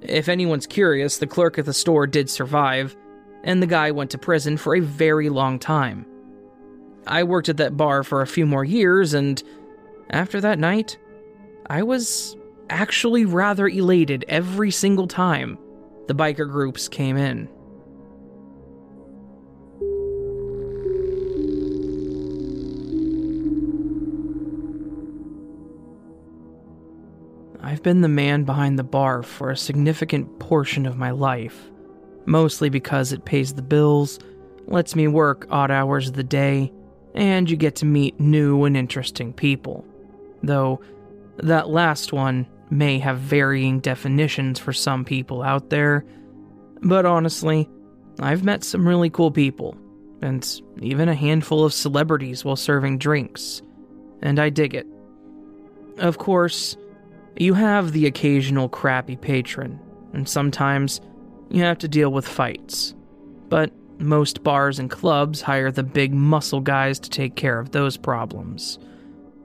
If 0.02 0.28
anyone's 0.28 0.66
curious, 0.66 1.18
the 1.18 1.26
clerk 1.26 1.58
at 1.58 1.64
the 1.64 1.74
store 1.74 2.06
did 2.06 2.28
survive, 2.28 2.96
and 3.44 3.62
the 3.62 3.66
guy 3.66 3.90
went 3.90 4.10
to 4.10 4.18
prison 4.18 4.56
for 4.56 4.74
a 4.74 4.80
very 4.80 5.28
long 5.28 5.58
time. 5.58 6.06
I 7.06 7.22
worked 7.22 7.48
at 7.48 7.56
that 7.58 7.76
bar 7.76 8.02
for 8.02 8.20
a 8.20 8.26
few 8.26 8.46
more 8.46 8.64
years, 8.64 9.14
and 9.14 9.42
after 10.10 10.40
that 10.40 10.58
night, 10.58 10.98
I 11.66 11.82
was 11.82 12.36
actually 12.68 13.24
rather 13.24 13.68
elated 13.68 14.24
every 14.28 14.70
single 14.70 15.06
time 15.06 15.58
the 16.08 16.14
biker 16.14 16.50
groups 16.50 16.88
came 16.88 17.16
in. 17.16 17.48
I've 27.70 27.82
been 27.82 28.00
the 28.00 28.08
man 28.08 28.44
behind 28.44 28.78
the 28.78 28.84
bar 28.84 29.22
for 29.22 29.50
a 29.50 29.56
significant 29.56 30.38
portion 30.40 30.86
of 30.86 30.96
my 30.96 31.12
life 31.12 31.70
mostly 32.26 32.68
because 32.68 33.12
it 33.12 33.24
pays 33.24 33.54
the 33.54 33.62
bills, 33.62 34.18
lets 34.66 34.94
me 34.94 35.08
work 35.08 35.46
odd 35.50 35.70
hours 35.70 36.08
of 36.08 36.14
the 36.14 36.22
day, 36.22 36.72
and 37.14 37.50
you 37.50 37.56
get 37.56 37.76
to 37.76 37.84
meet 37.84 38.20
new 38.20 38.64
and 38.64 38.76
interesting 38.76 39.32
people. 39.32 39.84
Though, 40.42 40.80
that 41.38 41.68
last 41.68 42.12
one 42.12 42.46
may 42.70 42.98
have 42.98 43.18
varying 43.18 43.80
definitions 43.80 44.58
for 44.58 44.72
some 44.72 45.04
people 45.04 45.42
out 45.42 45.70
there, 45.70 46.04
but 46.82 47.04
honestly, 47.04 47.68
I've 48.20 48.44
met 48.44 48.64
some 48.64 48.86
really 48.86 49.10
cool 49.10 49.30
people, 49.30 49.76
and 50.22 50.46
even 50.80 51.08
a 51.08 51.14
handful 51.14 51.64
of 51.64 51.74
celebrities 51.74 52.44
while 52.44 52.56
serving 52.56 52.98
drinks, 52.98 53.62
and 54.22 54.38
I 54.38 54.50
dig 54.50 54.74
it. 54.74 54.86
Of 55.98 56.18
course, 56.18 56.76
you 57.36 57.54
have 57.54 57.92
the 57.92 58.06
occasional 58.06 58.68
crappy 58.68 59.16
patron, 59.16 59.78
and 60.12 60.28
sometimes 60.28 61.00
you 61.48 61.62
have 61.62 61.78
to 61.78 61.88
deal 61.88 62.10
with 62.10 62.26
fights. 62.26 62.94
But 63.48 63.72
Most 64.00 64.42
bars 64.42 64.78
and 64.78 64.90
clubs 64.90 65.42
hire 65.42 65.70
the 65.70 65.82
big 65.82 66.14
muscle 66.14 66.62
guys 66.62 66.98
to 67.00 67.10
take 67.10 67.36
care 67.36 67.58
of 67.58 67.72
those 67.72 67.98
problems. 67.98 68.78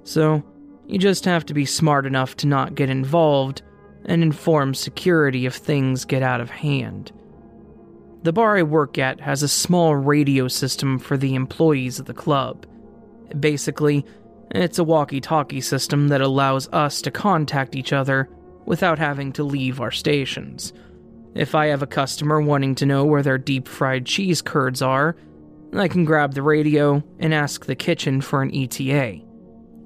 So, 0.05 0.41
you 0.87 0.97
just 0.97 1.25
have 1.25 1.45
to 1.47 1.53
be 1.53 1.65
smart 1.65 2.05
enough 2.05 2.37
to 2.37 2.47
not 2.47 2.73
get 2.73 2.89
involved 2.89 3.63
and 4.05 4.23
inform 4.23 4.73
security 4.73 5.45
if 5.45 5.55
things 5.55 6.05
get 6.05 6.23
out 6.23 6.39
of 6.39 6.49
hand. 6.49 7.11
The 8.23 8.31
bar 8.31 8.57
I 8.57 8.63
work 8.63 8.97
at 8.97 9.19
has 9.19 9.43
a 9.43 9.49
small 9.49 9.93
radio 9.93 10.47
system 10.47 10.99
for 10.99 11.17
the 11.17 11.35
employees 11.35 11.99
of 11.99 12.05
the 12.05 12.13
club. 12.13 12.65
Basically, 13.37 14.05
it's 14.63 14.79
a 14.79 14.83
walkie 14.83 15.21
talkie 15.21 15.61
system 15.61 16.07
that 16.09 16.21
allows 16.21 16.67
us 16.69 17.01
to 17.01 17.11
contact 17.11 17.75
each 17.75 17.93
other 17.93 18.29
without 18.65 18.99
having 18.99 19.31
to 19.33 19.43
leave 19.43 19.81
our 19.81 19.91
stations. 19.91 20.73
If 21.33 21.53
I 21.53 21.67
have 21.67 21.81
a 21.81 21.87
customer 21.87 22.39
wanting 22.39 22.75
to 22.75 22.85
know 22.85 23.03
where 23.05 23.21
their 23.21 23.37
deep 23.37 23.67
fried 23.67 24.05
cheese 24.05 24.41
curds 24.41 24.81
are, 24.81 25.15
I 25.73 25.87
can 25.87 26.05
grab 26.05 26.33
the 26.33 26.41
radio 26.41 27.03
and 27.19 27.33
ask 27.33 27.65
the 27.65 27.75
kitchen 27.75 28.21
for 28.21 28.41
an 28.41 28.55
ETA. 28.55 29.19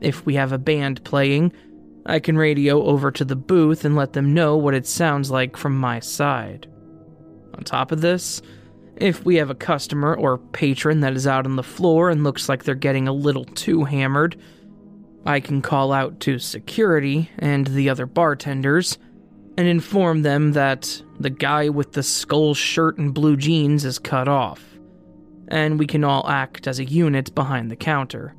If 0.02 0.26
we 0.26 0.36
have 0.36 0.52
a 0.52 0.60
band 0.60 1.04
playing, 1.04 1.52
I 2.06 2.20
can 2.20 2.38
radio 2.38 2.84
over 2.84 3.12
to 3.12 3.26
the 3.26 3.36
booth 3.36 3.86
and 3.86 3.96
let 3.96 4.14
them 4.14 4.34
know 4.34 4.56
what 4.56 4.76
it 4.76 4.86
sounds 4.86 5.32
like 5.32 5.58
from 5.58 5.78
my 5.78 6.00
side. 6.00 6.68
On 7.56 7.64
top 7.64 7.92
of 7.92 8.02
this, 8.02 8.42
if 8.96 9.26
we 9.26 9.36
have 9.36 9.50
a 9.50 9.56
customer 9.56 10.16
or 10.16 10.38
patron 10.38 11.00
that 11.00 11.16
is 11.16 11.26
out 11.26 11.46
on 11.46 11.56
the 11.56 11.64
floor 11.64 12.10
and 12.10 12.24
looks 12.24 12.48
like 12.48 12.64
they're 12.64 12.76
getting 12.76 13.08
a 13.08 13.14
little 13.14 13.46
too 13.46 13.84
hammered, 13.84 14.40
I 15.26 15.40
can 15.40 15.62
call 15.62 15.92
out 15.92 16.20
to 16.22 16.40
security 16.40 17.30
and 17.38 17.68
the 17.68 17.90
other 17.90 18.06
bartenders 18.06 18.98
and 19.58 19.68
inform 19.68 20.22
them 20.22 20.54
that 20.54 21.02
the 21.20 21.30
guy 21.30 21.70
with 21.70 21.92
the 21.92 22.04
skull 22.04 22.54
shirt 22.54 22.98
and 22.98 23.14
blue 23.14 23.36
jeans 23.36 23.84
is 23.84 24.00
cut 24.00 24.28
off, 24.28 24.64
and 25.50 25.78
we 25.78 25.86
can 25.86 26.04
all 26.04 26.28
act 26.30 26.66
as 26.68 26.80
a 26.80 26.86
unit 26.86 27.36
behind 27.36 27.70
the 27.70 27.76
counter. 27.76 28.36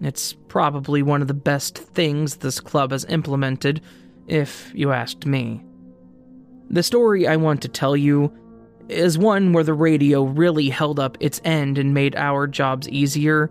It's 0.00 0.34
probably 0.48 1.02
one 1.02 1.22
of 1.22 1.28
the 1.28 1.34
best 1.34 1.78
things 1.78 2.36
this 2.36 2.60
club 2.60 2.92
has 2.92 3.04
implemented, 3.06 3.80
if 4.28 4.70
you 4.74 4.92
asked 4.92 5.26
me. 5.26 5.64
The 6.70 6.82
story 6.82 7.26
I 7.26 7.36
want 7.36 7.60
to 7.62 7.68
tell 7.68 7.96
you 7.96 8.32
is 8.88 9.18
one 9.18 9.52
where 9.52 9.64
the 9.64 9.74
radio 9.74 10.22
really 10.22 10.68
held 10.68 11.00
up 11.00 11.16
its 11.20 11.40
end 11.44 11.78
and 11.78 11.94
made 11.94 12.14
our 12.16 12.46
jobs 12.46 12.88
easier, 12.88 13.50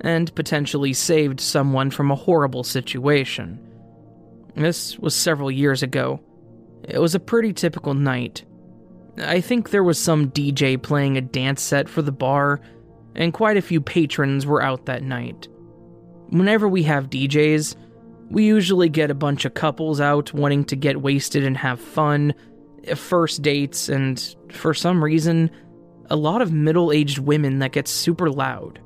and 0.00 0.34
potentially 0.34 0.92
saved 0.92 1.40
someone 1.40 1.90
from 1.90 2.10
a 2.10 2.16
horrible 2.16 2.64
situation. 2.64 3.58
This 4.54 4.98
was 4.98 5.14
several 5.14 5.50
years 5.50 5.82
ago. 5.82 6.20
It 6.84 6.98
was 6.98 7.14
a 7.14 7.20
pretty 7.20 7.52
typical 7.52 7.94
night. 7.94 8.44
I 9.18 9.40
think 9.40 9.70
there 9.70 9.84
was 9.84 9.98
some 9.98 10.30
DJ 10.30 10.80
playing 10.80 11.16
a 11.16 11.20
dance 11.20 11.62
set 11.62 11.88
for 11.88 12.02
the 12.02 12.12
bar, 12.12 12.60
and 13.14 13.32
quite 13.32 13.56
a 13.56 13.62
few 13.62 13.80
patrons 13.80 14.46
were 14.46 14.62
out 14.62 14.86
that 14.86 15.02
night. 15.02 15.48
Whenever 16.28 16.68
we 16.68 16.82
have 16.84 17.10
DJs, 17.10 17.74
we 18.30 18.44
usually 18.44 18.88
get 18.88 19.10
a 19.10 19.14
bunch 19.14 19.44
of 19.44 19.54
couples 19.54 20.00
out 20.00 20.32
wanting 20.34 20.64
to 20.66 20.76
get 20.76 21.02
wasted 21.02 21.44
and 21.44 21.56
have 21.56 21.80
fun, 21.80 22.34
first 22.94 23.42
dates, 23.42 23.88
and 23.88 24.36
for 24.50 24.74
some 24.74 25.02
reason, 25.02 25.50
a 26.10 26.16
lot 26.16 26.42
of 26.42 26.52
middle 26.52 26.92
aged 26.92 27.18
women 27.18 27.58
that 27.58 27.72
get 27.72 27.88
super 27.88 28.30
loud. 28.30 28.80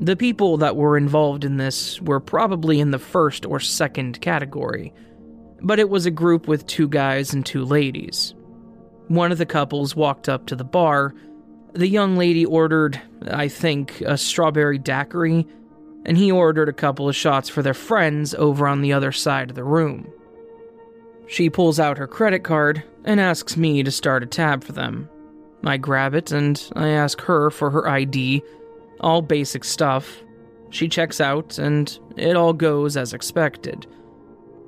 The 0.00 0.16
people 0.16 0.56
that 0.58 0.76
were 0.76 0.96
involved 0.96 1.44
in 1.44 1.56
this 1.56 2.00
were 2.00 2.20
probably 2.20 2.78
in 2.78 2.92
the 2.92 2.98
first 2.98 3.44
or 3.44 3.58
second 3.58 4.20
category, 4.20 4.92
but 5.60 5.80
it 5.80 5.90
was 5.90 6.06
a 6.06 6.10
group 6.10 6.46
with 6.46 6.66
two 6.66 6.88
guys 6.88 7.32
and 7.32 7.44
two 7.44 7.64
ladies. 7.64 8.34
One 9.08 9.32
of 9.32 9.38
the 9.38 9.46
couples 9.46 9.96
walked 9.96 10.28
up 10.28 10.46
to 10.46 10.56
the 10.56 10.64
bar. 10.64 11.14
The 11.72 11.88
young 11.88 12.16
lady 12.16 12.44
ordered, 12.44 13.00
I 13.28 13.48
think, 13.48 14.00
a 14.02 14.16
strawberry 14.16 14.78
daiquiri, 14.78 15.46
and 16.04 16.16
he 16.16 16.30
ordered 16.30 16.68
a 16.68 16.74
couple 16.74 17.08
of 17.08 17.16
shots 17.16 17.48
for 17.48 17.62
their 17.62 17.74
friends 17.74 18.34
over 18.34 18.68
on 18.68 18.82
the 18.82 18.92
other 18.92 19.10
side 19.10 19.50
of 19.50 19.56
the 19.56 19.64
room. 19.64 20.06
She 21.26 21.50
pulls 21.50 21.80
out 21.80 21.98
her 21.98 22.06
credit 22.06 22.44
card 22.44 22.84
and 23.04 23.20
asks 23.20 23.56
me 23.56 23.82
to 23.82 23.90
start 23.90 24.22
a 24.22 24.26
tab 24.26 24.62
for 24.62 24.72
them. 24.72 25.08
I 25.64 25.76
grab 25.76 26.14
it 26.14 26.30
and 26.30 26.62
I 26.76 26.88
ask 26.88 27.20
her 27.22 27.50
for 27.50 27.70
her 27.70 27.88
ID, 27.88 28.42
all 29.00 29.22
basic 29.22 29.64
stuff. 29.64 30.22
She 30.70 30.88
checks 30.88 31.20
out 31.20 31.58
and 31.58 31.98
it 32.16 32.36
all 32.36 32.52
goes 32.52 32.96
as 32.96 33.12
expected. 33.12 33.86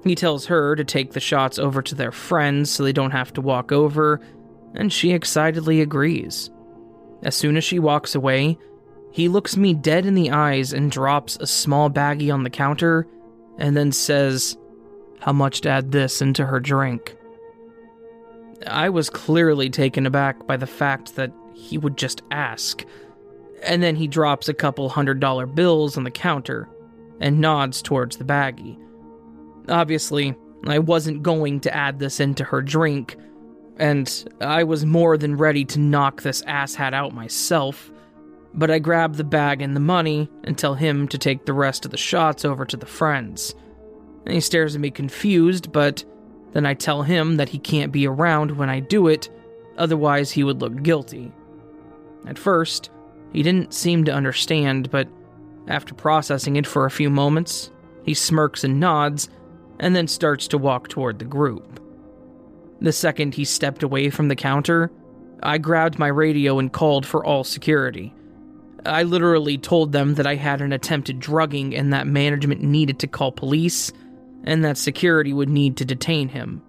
He 0.05 0.15
tells 0.15 0.47
her 0.47 0.75
to 0.77 0.85
take 0.85 1.13
the 1.13 1.21
shots 1.21 1.59
over 1.59 1.83
to 1.83 1.95
their 1.95 2.13
friends 2.13 2.71
so 2.71 2.83
they 2.83 2.93
don't 2.93 3.11
have 3.11 3.33
to 3.35 3.41
walk 3.41 3.71
over, 3.71 4.21
and 4.75 4.93
she 4.93 5.13
excitedly 5.13 5.81
agrees. 5.83 6.51
As 7.23 7.35
soon 7.35 7.57
as 7.57 7.65
she 7.65 7.79
walks 7.79 8.15
away, 8.15 8.57
he 9.13 9.29
looks 9.29 9.57
me 9.57 9.75
dead 9.75 10.07
in 10.07 10.15
the 10.15 10.31
eyes 10.31 10.73
and 10.73 10.91
drops 10.91 11.37
a 11.37 11.47
small 11.47 11.91
baggie 11.91 12.33
on 12.33 12.45
the 12.45 12.51
counter 12.51 13.07
and 13.59 13.77
then 13.77 13.93
says, 13.93 14.57
How 15.21 15.33
much 15.33 15.61
to 15.63 15.69
add 15.69 15.93
this 15.93 16.23
into 16.23 16.47
her 16.47 16.61
drink? 16.61 17.17
I 18.67 18.89
was 18.89 19.11
clearly 19.11 19.69
taken 19.69 20.07
aback 20.07 20.47
by 20.47 20.57
the 20.57 20.67
fact 20.67 21.17
that 21.17 21.33
he 21.55 21.77
would 21.77 21.97
just 21.97 22.23
ask. 22.31 22.85
And 23.63 23.83
then 23.83 23.97
he 23.97 24.09
drops 24.09 24.49
a 24.49 24.55
couple 24.55 24.89
hundred 24.89 25.21
dollar 25.21 25.47
bills 25.47 25.97
on 25.97 26.05
the 26.05 26.11
counter 26.11 26.69
and 27.21 27.41
nods 27.41 27.83
towards 27.83 28.17
the 28.17 28.25
baggie. 28.25 28.79
Obviously, 29.69 30.35
I 30.67 30.79
wasn't 30.79 31.23
going 31.23 31.61
to 31.61 31.75
add 31.75 31.99
this 31.99 32.21
into 32.21 32.45
her 32.45 32.63
drink, 32.63 33.17
and 33.77 34.25
I 34.41 34.65
was 34.65 34.85
more 34.85 35.17
than 35.17 35.37
ready 35.37 35.65
to 35.67 35.79
knock 35.79 36.23
this 36.23 36.43
asshat 36.43 36.93
out 36.93 37.15
myself. 37.15 37.91
But 38.53 38.71
I 38.71 38.79
grab 38.79 39.15
the 39.15 39.25
bag 39.25 39.63
and 39.63 39.77
the 39.77 39.81
money 39.81 40.29
and 40.45 40.59
tell 40.59 40.75
him 40.75 41.07
to 41.09 41.19
take 41.19 41.45
the 41.45 41.53
rest 41.53 41.85
of 41.85 41.93
the 41.93 41.97
shots 41.97 42.45
over 42.45 42.65
to 42.65 42.77
the 42.77 42.87
friends. 42.87 43.55
And 44.25 44.35
he 44.35 44.41
stares 44.41 44.75
at 44.75 44.81
me 44.81 44.91
confused, 44.91 45.73
but 45.73 46.05
then 46.53 46.67
I 46.67 46.75
tell 46.75 47.03
him 47.03 47.37
that 47.37 47.49
he 47.49 47.59
can't 47.59 47.93
be 47.93 48.07
around 48.07 48.51
when 48.53 48.69
I 48.69 48.81
do 48.81 49.07
it, 49.07 49.31
otherwise, 49.79 50.33
he 50.33 50.45
would 50.45 50.61
look 50.61 50.83
guilty. 50.83 51.33
At 52.27 52.39
first, 52.39 52.91
he 53.33 53.43
didn't 53.43 53.75
seem 53.75 54.05
to 54.05 54.13
understand, 54.13 54.91
but 54.91 55.09
after 55.69 55.95
processing 55.95 56.57
it 56.57 56.67
for 56.67 56.85
a 56.85 56.91
few 56.91 57.11
moments, 57.11 57.71
he 58.05 58.15
smirks 58.15 58.65
and 58.65 58.81
nods, 58.81 59.29
and 59.79 59.95
then 59.95 60.09
starts 60.09 60.49
to 60.49 60.59
walk 60.59 60.89
toward 60.89 61.19
the 61.19 61.25
group. 61.25 61.81
The 62.81 62.93
second 62.93 63.35
he 63.35 63.45
stepped 63.45 63.83
away 63.83 64.11
from 64.11 64.29
the 64.29 64.37
counter, 64.37 64.91
I 65.43 65.59
grabbed 65.59 65.99
my 65.99 66.09
radio 66.09 66.59
and 66.59 66.73
called 66.73 67.07
for 67.07 67.25
all 67.25 67.45
security. 67.45 68.15
I 68.85 69.03
literally 69.03 69.59
told 69.59 69.93
them 69.93 70.15
that 70.15 70.27
I 70.27 70.35
had 70.35 70.61
an 70.61 70.73
attempted 70.73 71.21
drugging 71.21 71.75
and 71.75 71.93
that 71.93 72.07
management 72.07 72.63
needed 72.63 72.99
to 73.01 73.07
call 73.07 73.33
police 73.33 73.93
and 74.45 74.65
that 74.65 74.79
security 74.79 75.33
would 75.33 75.51
need 75.51 75.77
to 75.77 75.85
detain 75.85 76.29
him. 76.29 76.63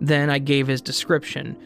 Then 0.00 0.30
I 0.30 0.38
gave 0.38 0.66
his 0.66 0.80
description 0.80 1.56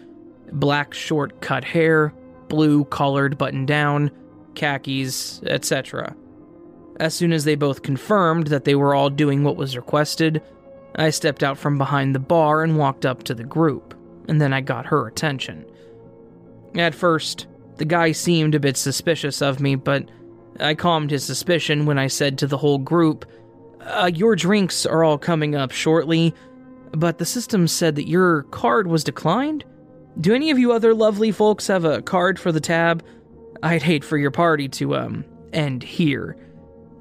black 0.53 0.93
short 0.93 1.41
cut 1.41 1.65
hair, 1.65 2.13
blue 2.49 2.85
collared 2.87 3.39
button 3.39 3.65
down, 3.65 4.11
khakis, 4.55 5.43
etc. 5.45 6.15
As 7.01 7.15
soon 7.15 7.33
as 7.33 7.45
they 7.45 7.55
both 7.55 7.83
confirmed 7.83 8.49
that 8.49 8.65
they 8.65 8.75
were 8.75 8.95
all 8.95 9.11
doing 9.11 9.43
what 9.43 9.57
was 9.57 9.77
requested, 9.77 10.43
I 10.95 11.11
stepped 11.11 11.43
out 11.43 11.59
from 11.59 11.79
behind 11.79 12.15
the 12.15 12.21
bar 12.21 12.63
and 12.63 12.79
walked 12.79 13.07
up 13.07 13.23
to 13.25 13.35
the 13.35 13.45
group, 13.45 13.95
and 14.29 14.41
then 14.41 14.53
I 14.53 14.61
got 14.61 14.87
her 14.87 15.07
attention. 15.07 15.65
At 16.75 16.95
first, 16.95 17.47
the 17.77 17.85
guy 17.85 18.13
seemed 18.13 18.55
a 18.55 18.61
bit 18.61 18.77
suspicious 18.77 19.41
of 19.41 19.61
me, 19.61 19.75
but 19.75 20.09
I 20.61 20.75
calmed 20.75 21.11
his 21.11 21.25
suspicion 21.25 21.87
when 21.87 21.99
I 21.99 22.07
said 22.07 22.39
to 22.39 22.47
the 22.47 22.59
whole 22.59 22.79
group 22.79 23.25
uh, 23.87 24.11
your 24.15 24.37
drinks 24.37 24.87
are 24.87 25.03
all 25.03 25.19
coming 25.19 25.55
up 25.55 25.73
shortly, 25.73 26.35
but 26.93 27.19
the 27.19 27.25
system 27.25 27.67
said 27.67 27.97
that 27.97 28.09
your 28.09 28.45
card 28.45 28.87
was 28.87 29.05
declined? 29.05 29.65
Do 30.21 30.35
any 30.35 30.51
of 30.51 30.59
you 30.59 30.73
other 30.73 30.95
lovely 30.95 31.33
folks 31.33 31.67
have 31.67 31.85
a 31.85 32.03
card 32.03 32.39
for 32.39 32.53
the 32.53 32.61
tab? 32.61 33.05
I'd 33.63 33.83
hate 33.83 34.05
for 34.05 34.17
your 34.17 34.31
party 34.31 34.69
to, 34.69 34.97
um, 34.97 35.25
end 35.53 35.83
here. 35.83 36.37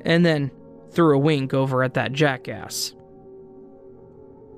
And 0.03 0.25
then 0.25 0.51
threw 0.91 1.15
a 1.15 1.19
wink 1.19 1.53
over 1.53 1.83
at 1.83 1.93
that 1.93 2.13
jackass. 2.13 2.93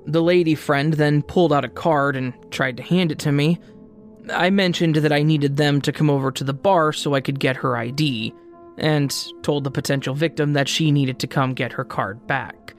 The 0.06 0.22
lady 0.22 0.54
friend 0.54 0.94
then 0.94 1.22
pulled 1.22 1.52
out 1.52 1.64
a 1.64 1.68
card 1.68 2.16
and 2.16 2.34
tried 2.50 2.76
to 2.76 2.82
hand 2.82 3.10
it 3.10 3.18
to 3.20 3.32
me. 3.32 3.58
I 4.32 4.50
mentioned 4.50 4.96
that 4.96 5.12
I 5.12 5.22
needed 5.22 5.56
them 5.56 5.80
to 5.82 5.92
come 5.92 6.10
over 6.10 6.30
to 6.32 6.44
the 6.44 6.54
bar 6.54 6.92
so 6.92 7.14
I 7.14 7.20
could 7.20 7.40
get 7.40 7.56
her 7.56 7.76
ID 7.76 8.34
and 8.76 9.14
told 9.42 9.64
the 9.64 9.70
potential 9.70 10.14
victim 10.14 10.54
that 10.54 10.68
she 10.68 10.90
needed 10.90 11.18
to 11.20 11.26
come 11.26 11.54
get 11.54 11.72
her 11.72 11.84
card 11.84 12.26
back. 12.26 12.74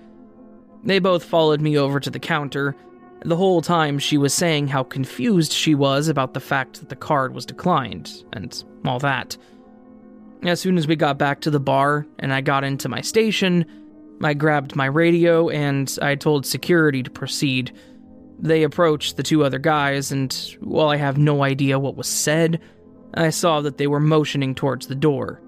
They 0.84 1.00
both 1.00 1.24
followed 1.24 1.62
me 1.62 1.77
over 1.77 2.00
to 2.00 2.10
the 2.10 2.20
counter. 2.20 2.75
The 3.24 3.36
whole 3.36 3.62
time 3.62 3.98
she 3.98 4.17
was 4.17 4.34
saying 4.34 4.67
how 4.67 4.84
confused 4.84 5.51
she 5.51 5.74
was 5.74 6.07
about 6.07 6.34
the 6.34 6.39
fact 6.39 6.79
that 6.79 6.89
the 6.89 6.95
card 6.95 7.34
was 7.34 7.45
declined, 7.45 8.24
and 8.34 8.63
all 8.86 9.00
that. 9.00 9.38
As 10.43 10.60
soon 10.60 10.77
as 10.77 10.88
we 10.88 10.95
got 10.95 11.17
back 11.17 11.41
to 11.41 11.50
the 11.50 11.60
bar 11.60 12.05
and 12.19 12.31
I 12.31 12.41
got 12.41 12.63
into 12.63 12.88
my 12.88 13.01
station, 13.01 13.65
I 14.22 14.36
grabbed 14.36 14.75
my 14.75 14.86
radio 14.86 15.50
and 15.50 15.98
I 16.01 16.15
told 16.15 16.45
security 16.45 17.01
to 17.01 17.10
proceed. 17.10 17.72
They 18.38 18.63
approached 18.63 19.17
the 19.17 19.24
two 19.24 19.43
other 19.43 19.60
guys, 19.60 20.12
and 20.12 20.34
while 20.60 20.89
I 20.89 20.98
have 20.98 21.17
no 21.17 21.43
idea 21.43 21.79
what 21.79 21.95
was 21.95 22.07
said, 22.07 22.60
I 23.15 23.29
saw 23.29 23.62
that 23.62 23.77
they 23.77 23.88
were 23.88 24.00
motioning 24.00 24.53
towards 24.53 24.88
the 24.88 24.95
door. 24.95 25.41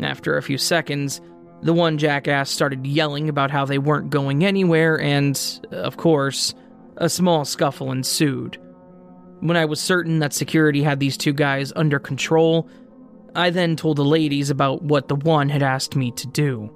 After 0.00 0.36
a 0.36 0.42
few 0.42 0.58
seconds, 0.58 1.20
the 1.62 1.74
one 1.74 1.98
jackass 1.98 2.50
started 2.50 2.86
yelling 2.86 3.28
about 3.28 3.50
how 3.50 3.64
they 3.64 3.78
weren't 3.78 4.10
going 4.10 4.44
anywhere, 4.44 4.98
and, 5.00 5.40
of 5.70 5.98
course, 5.98 6.54
a 6.96 7.08
small 7.08 7.44
scuffle 7.44 7.92
ensued. 7.92 8.58
When 9.40 9.56
I 9.56 9.64
was 9.64 9.80
certain 9.80 10.18
that 10.20 10.32
security 10.32 10.82
had 10.82 10.98
these 10.98 11.16
two 11.16 11.32
guys 11.32 11.72
under 11.76 11.98
control, 11.98 12.68
I 13.34 13.50
then 13.50 13.76
told 13.76 13.98
the 13.98 14.04
ladies 14.04 14.48
about 14.48 14.82
what 14.82 15.08
the 15.08 15.16
one 15.16 15.48
had 15.48 15.62
asked 15.62 15.94
me 15.94 16.10
to 16.12 16.26
do. 16.26 16.70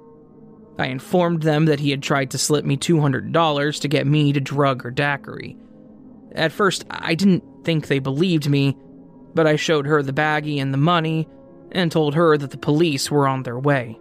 I 0.77 0.87
informed 0.87 1.41
them 1.41 1.65
that 1.65 1.79
he 1.79 1.89
had 1.89 2.03
tried 2.03 2.31
to 2.31 2.37
slip 2.37 2.65
me 2.65 2.77
$200 2.77 3.81
to 3.81 3.87
get 3.87 4.07
me 4.07 4.31
to 4.33 4.39
drug 4.39 4.83
her 4.83 4.91
daiquiri. 4.91 5.57
At 6.33 6.51
first, 6.51 6.85
I 6.89 7.15
didn't 7.15 7.43
think 7.63 7.87
they 7.87 7.99
believed 7.99 8.49
me, 8.49 8.77
but 9.33 9.47
I 9.47 9.55
showed 9.55 9.85
her 9.85 10.01
the 10.01 10.13
baggie 10.13 10.61
and 10.61 10.73
the 10.73 10.77
money 10.77 11.27
and 11.71 11.91
told 11.91 12.15
her 12.15 12.37
that 12.37 12.51
the 12.51 12.57
police 12.57 13.09
were 13.09 13.27
on 13.27 13.43
their 13.43 13.59
way. 13.59 13.99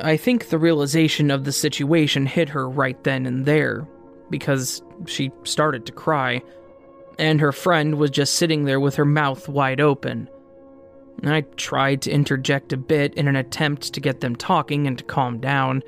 I 0.00 0.16
think 0.16 0.48
the 0.48 0.58
realization 0.58 1.30
of 1.30 1.44
the 1.44 1.52
situation 1.52 2.26
hit 2.26 2.50
her 2.50 2.68
right 2.68 3.02
then 3.02 3.26
and 3.26 3.44
there, 3.44 3.88
because 4.30 4.82
she 5.06 5.30
started 5.44 5.86
to 5.86 5.92
cry, 5.92 6.42
and 7.18 7.40
her 7.40 7.52
friend 7.52 7.96
was 7.96 8.10
just 8.10 8.36
sitting 8.36 8.64
there 8.64 8.80
with 8.80 8.96
her 8.96 9.04
mouth 9.04 9.48
wide 9.48 9.80
open. 9.80 10.28
I 11.22 11.42
tried 11.56 12.02
to 12.02 12.10
interject 12.10 12.72
a 12.72 12.78
bit 12.78 13.14
in 13.14 13.28
an 13.28 13.36
attempt 13.36 13.92
to 13.92 14.00
get 14.00 14.20
them 14.20 14.34
talking 14.34 14.86
and 14.86 14.96
to 14.96 15.04
calm 15.04 15.38
down. 15.38 15.82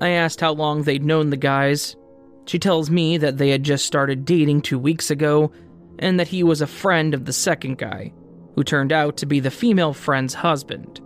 I 0.00 0.10
asked 0.10 0.40
how 0.40 0.52
long 0.52 0.82
they'd 0.82 1.04
known 1.04 1.30
the 1.30 1.36
guys. 1.36 1.96
She 2.46 2.58
tells 2.58 2.90
me 2.90 3.16
that 3.18 3.38
they 3.38 3.50
had 3.50 3.62
just 3.62 3.86
started 3.86 4.24
dating 4.24 4.62
two 4.62 4.78
weeks 4.78 5.10
ago, 5.10 5.50
and 5.98 6.18
that 6.18 6.28
he 6.28 6.42
was 6.42 6.60
a 6.60 6.66
friend 6.66 7.14
of 7.14 7.24
the 7.24 7.32
second 7.32 7.78
guy, 7.78 8.12
who 8.54 8.64
turned 8.64 8.92
out 8.92 9.16
to 9.18 9.26
be 9.26 9.40
the 9.40 9.50
female 9.50 9.94
friend's 9.94 10.34
husband. 10.34 11.00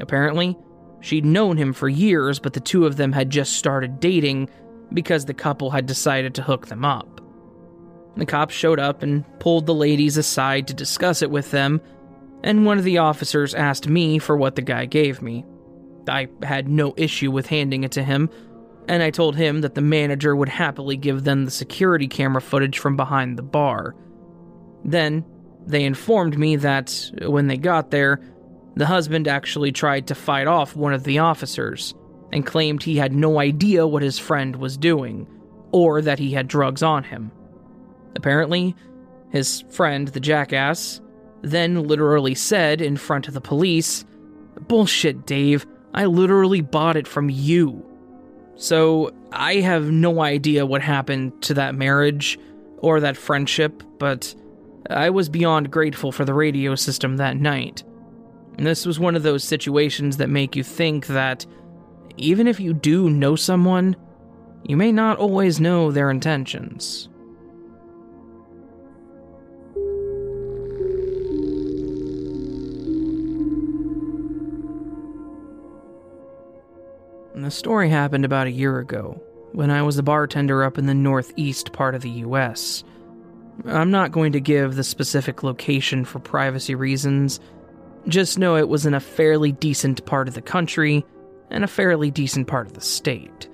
Apparently, 0.00 0.56
she'd 1.00 1.24
known 1.24 1.56
him 1.56 1.72
for 1.72 1.88
years, 1.88 2.38
but 2.38 2.52
the 2.52 2.60
two 2.60 2.84
of 2.84 2.96
them 2.96 3.12
had 3.12 3.30
just 3.30 3.54
started 3.54 4.00
dating 4.00 4.48
because 4.92 5.24
the 5.24 5.34
couple 5.34 5.70
had 5.70 5.86
decided 5.86 6.34
to 6.34 6.42
hook 6.42 6.66
them 6.66 6.84
up. 6.84 7.20
The 8.16 8.26
cops 8.26 8.54
showed 8.54 8.78
up 8.78 9.02
and 9.02 9.24
pulled 9.40 9.66
the 9.66 9.74
ladies 9.74 10.16
aside 10.16 10.68
to 10.68 10.74
discuss 10.74 11.22
it 11.22 11.30
with 11.30 11.50
them, 11.50 11.80
and 12.42 12.64
one 12.64 12.78
of 12.78 12.84
the 12.84 12.98
officers 12.98 13.54
asked 13.54 13.88
me 13.88 14.18
for 14.18 14.36
what 14.36 14.54
the 14.54 14.62
guy 14.62 14.86
gave 14.86 15.20
me. 15.20 15.44
I 16.08 16.28
had 16.42 16.68
no 16.68 16.94
issue 16.96 17.30
with 17.30 17.46
handing 17.46 17.82
it 17.82 17.92
to 17.92 18.04
him, 18.04 18.30
and 18.86 19.02
I 19.02 19.10
told 19.10 19.34
him 19.36 19.62
that 19.62 19.74
the 19.74 19.80
manager 19.80 20.36
would 20.36 20.48
happily 20.48 20.96
give 20.96 21.24
them 21.24 21.44
the 21.44 21.50
security 21.50 22.06
camera 22.06 22.42
footage 22.42 22.78
from 22.78 22.96
behind 22.96 23.36
the 23.36 23.42
bar. 23.42 23.96
Then, 24.84 25.24
they 25.66 25.84
informed 25.84 26.38
me 26.38 26.56
that, 26.56 27.10
when 27.22 27.46
they 27.46 27.56
got 27.56 27.90
there, 27.90 28.20
the 28.76 28.86
husband 28.86 29.26
actually 29.26 29.72
tried 29.72 30.08
to 30.08 30.14
fight 30.14 30.46
off 30.46 30.76
one 30.76 30.92
of 30.92 31.04
the 31.04 31.20
officers 31.20 31.94
and 32.34 32.44
claimed 32.44 32.82
he 32.82 32.96
had 32.96 33.14
no 33.14 33.38
idea 33.38 33.86
what 33.86 34.02
his 34.02 34.18
friend 34.18 34.56
was 34.56 34.76
doing, 34.76 35.26
or 35.70 36.02
that 36.02 36.18
he 36.18 36.32
had 36.32 36.48
drugs 36.48 36.82
on 36.82 37.04
him. 37.04 37.30
Apparently, 38.16 38.74
his 39.30 39.62
friend, 39.70 40.08
the 40.08 40.20
jackass, 40.20 41.00
then 41.42 41.84
literally 41.84 42.34
said 42.34 42.80
in 42.80 42.96
front 42.96 43.28
of 43.28 43.34
the 43.34 43.40
police, 43.40 44.04
Bullshit, 44.66 45.26
Dave, 45.26 45.64
I 45.94 46.06
literally 46.06 46.60
bought 46.60 46.96
it 46.96 47.06
from 47.06 47.30
you. 47.30 47.84
So, 48.56 49.12
I 49.32 49.56
have 49.56 49.90
no 49.90 50.20
idea 50.20 50.66
what 50.66 50.82
happened 50.82 51.40
to 51.42 51.54
that 51.54 51.74
marriage 51.74 52.38
or 52.78 53.00
that 53.00 53.16
friendship, 53.16 53.82
but 53.98 54.34
I 54.90 55.10
was 55.10 55.28
beyond 55.28 55.70
grateful 55.70 56.10
for 56.10 56.24
the 56.24 56.34
radio 56.34 56.74
system 56.74 57.16
that 57.16 57.36
night. 57.36 57.84
And 58.56 58.66
this 58.66 58.86
was 58.86 58.98
one 58.98 59.16
of 59.16 59.22
those 59.22 59.44
situations 59.44 60.16
that 60.16 60.28
make 60.28 60.56
you 60.56 60.62
think 60.62 61.06
that 61.08 61.46
even 62.16 62.46
if 62.46 62.60
you 62.60 62.72
do 62.72 63.10
know 63.10 63.36
someone, 63.36 63.96
you 64.64 64.76
may 64.76 64.92
not 64.92 65.18
always 65.18 65.60
know 65.60 65.90
their 65.90 66.10
intentions. 66.10 67.08
The 77.34 77.50
story 77.50 77.90
happened 77.90 78.24
about 78.24 78.46
a 78.46 78.50
year 78.50 78.78
ago, 78.78 79.20
when 79.52 79.70
I 79.70 79.82
was 79.82 79.98
a 79.98 80.02
bartender 80.02 80.64
up 80.64 80.78
in 80.78 80.86
the 80.86 80.94
northeast 80.94 81.72
part 81.72 81.94
of 81.94 82.00
the 82.00 82.10
US. 82.10 82.82
I'm 83.66 83.90
not 83.90 84.12
going 84.12 84.32
to 84.32 84.40
give 84.40 84.76
the 84.76 84.82
specific 84.82 85.42
location 85.42 86.06
for 86.06 86.20
privacy 86.20 86.74
reasons. 86.74 87.40
Just 88.08 88.38
know 88.38 88.56
it 88.56 88.70
was 88.70 88.86
in 88.86 88.94
a 88.94 89.00
fairly 89.00 89.52
decent 89.52 90.06
part 90.06 90.26
of 90.26 90.34
the 90.34 90.40
country 90.40 91.04
and 91.54 91.62
a 91.62 91.68
fairly 91.68 92.10
decent 92.10 92.48
part 92.48 92.66
of 92.66 92.72
the 92.74 92.80
state. 92.80 93.48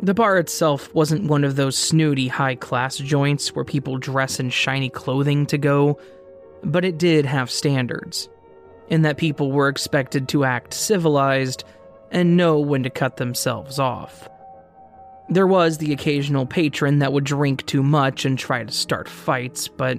The 0.00 0.12
bar 0.12 0.38
itself 0.38 0.92
wasn't 0.92 1.30
one 1.30 1.44
of 1.44 1.54
those 1.54 1.78
snooty 1.78 2.26
high 2.26 2.56
class 2.56 2.98
joints 2.98 3.54
where 3.54 3.64
people 3.64 3.96
dress 3.96 4.40
in 4.40 4.50
shiny 4.50 4.90
clothing 4.90 5.46
to 5.46 5.56
go, 5.56 5.98
but 6.64 6.84
it 6.84 6.98
did 6.98 7.24
have 7.24 7.48
standards, 7.48 8.28
in 8.88 9.02
that 9.02 9.18
people 9.18 9.52
were 9.52 9.68
expected 9.68 10.28
to 10.28 10.44
act 10.44 10.74
civilized 10.74 11.64
and 12.10 12.36
know 12.36 12.58
when 12.58 12.82
to 12.82 12.90
cut 12.90 13.18
themselves 13.18 13.78
off. 13.78 14.28
There 15.28 15.46
was 15.46 15.78
the 15.78 15.92
occasional 15.92 16.44
patron 16.44 16.98
that 16.98 17.12
would 17.12 17.24
drink 17.24 17.64
too 17.66 17.84
much 17.84 18.24
and 18.24 18.36
try 18.36 18.64
to 18.64 18.72
start 18.72 19.08
fights, 19.08 19.68
but 19.68 19.98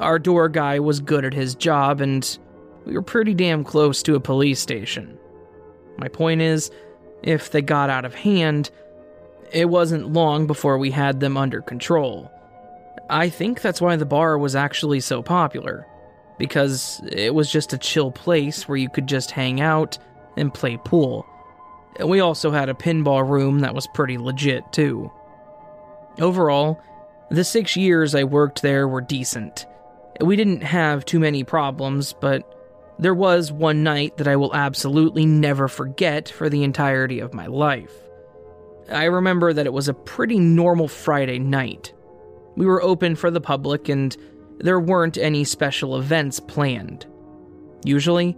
our 0.00 0.18
door 0.18 0.48
guy 0.48 0.80
was 0.80 1.00
good 1.00 1.24
at 1.24 1.34
his 1.34 1.54
job 1.54 2.00
and 2.00 2.36
we 2.84 2.94
were 2.94 3.02
pretty 3.02 3.32
damn 3.32 3.62
close 3.62 4.02
to 4.02 4.16
a 4.16 4.20
police 4.20 4.58
station. 4.58 5.18
My 5.96 6.08
point 6.08 6.40
is, 6.40 6.70
if 7.22 7.50
they 7.50 7.62
got 7.62 7.90
out 7.90 8.04
of 8.04 8.14
hand, 8.14 8.70
it 9.52 9.68
wasn't 9.68 10.12
long 10.12 10.46
before 10.46 10.78
we 10.78 10.90
had 10.90 11.20
them 11.20 11.36
under 11.36 11.60
control. 11.60 12.30
I 13.10 13.28
think 13.28 13.60
that's 13.60 13.80
why 13.80 13.96
the 13.96 14.06
bar 14.06 14.38
was 14.38 14.56
actually 14.56 15.00
so 15.00 15.22
popular, 15.22 15.86
because 16.38 17.02
it 17.12 17.34
was 17.34 17.50
just 17.52 17.72
a 17.72 17.78
chill 17.78 18.10
place 18.10 18.66
where 18.66 18.78
you 18.78 18.88
could 18.88 19.06
just 19.06 19.30
hang 19.30 19.60
out 19.60 19.98
and 20.36 20.54
play 20.54 20.78
pool. 20.82 21.26
We 22.04 22.20
also 22.20 22.50
had 22.50 22.70
a 22.70 22.74
pinball 22.74 23.28
room 23.28 23.60
that 23.60 23.74
was 23.74 23.86
pretty 23.88 24.16
legit, 24.16 24.72
too. 24.72 25.12
Overall, 26.18 26.80
the 27.30 27.44
six 27.44 27.76
years 27.76 28.14
I 28.14 28.24
worked 28.24 28.62
there 28.62 28.88
were 28.88 29.02
decent. 29.02 29.66
We 30.20 30.36
didn't 30.36 30.62
have 30.62 31.04
too 31.04 31.20
many 31.20 31.44
problems, 31.44 32.14
but 32.14 32.61
there 32.98 33.14
was 33.14 33.50
one 33.50 33.82
night 33.82 34.16
that 34.18 34.28
I 34.28 34.36
will 34.36 34.54
absolutely 34.54 35.26
never 35.26 35.68
forget 35.68 36.28
for 36.28 36.48
the 36.48 36.62
entirety 36.62 37.20
of 37.20 37.34
my 37.34 37.46
life. 37.46 37.92
I 38.90 39.04
remember 39.04 39.52
that 39.52 39.66
it 39.66 39.72
was 39.72 39.88
a 39.88 39.94
pretty 39.94 40.38
normal 40.38 40.88
Friday 40.88 41.38
night. 41.38 41.92
We 42.56 42.66
were 42.66 42.82
open 42.82 43.16
for 43.16 43.30
the 43.30 43.40
public 43.40 43.88
and 43.88 44.16
there 44.58 44.80
weren't 44.80 45.18
any 45.18 45.44
special 45.44 45.96
events 45.96 46.38
planned. 46.38 47.06
Usually, 47.84 48.36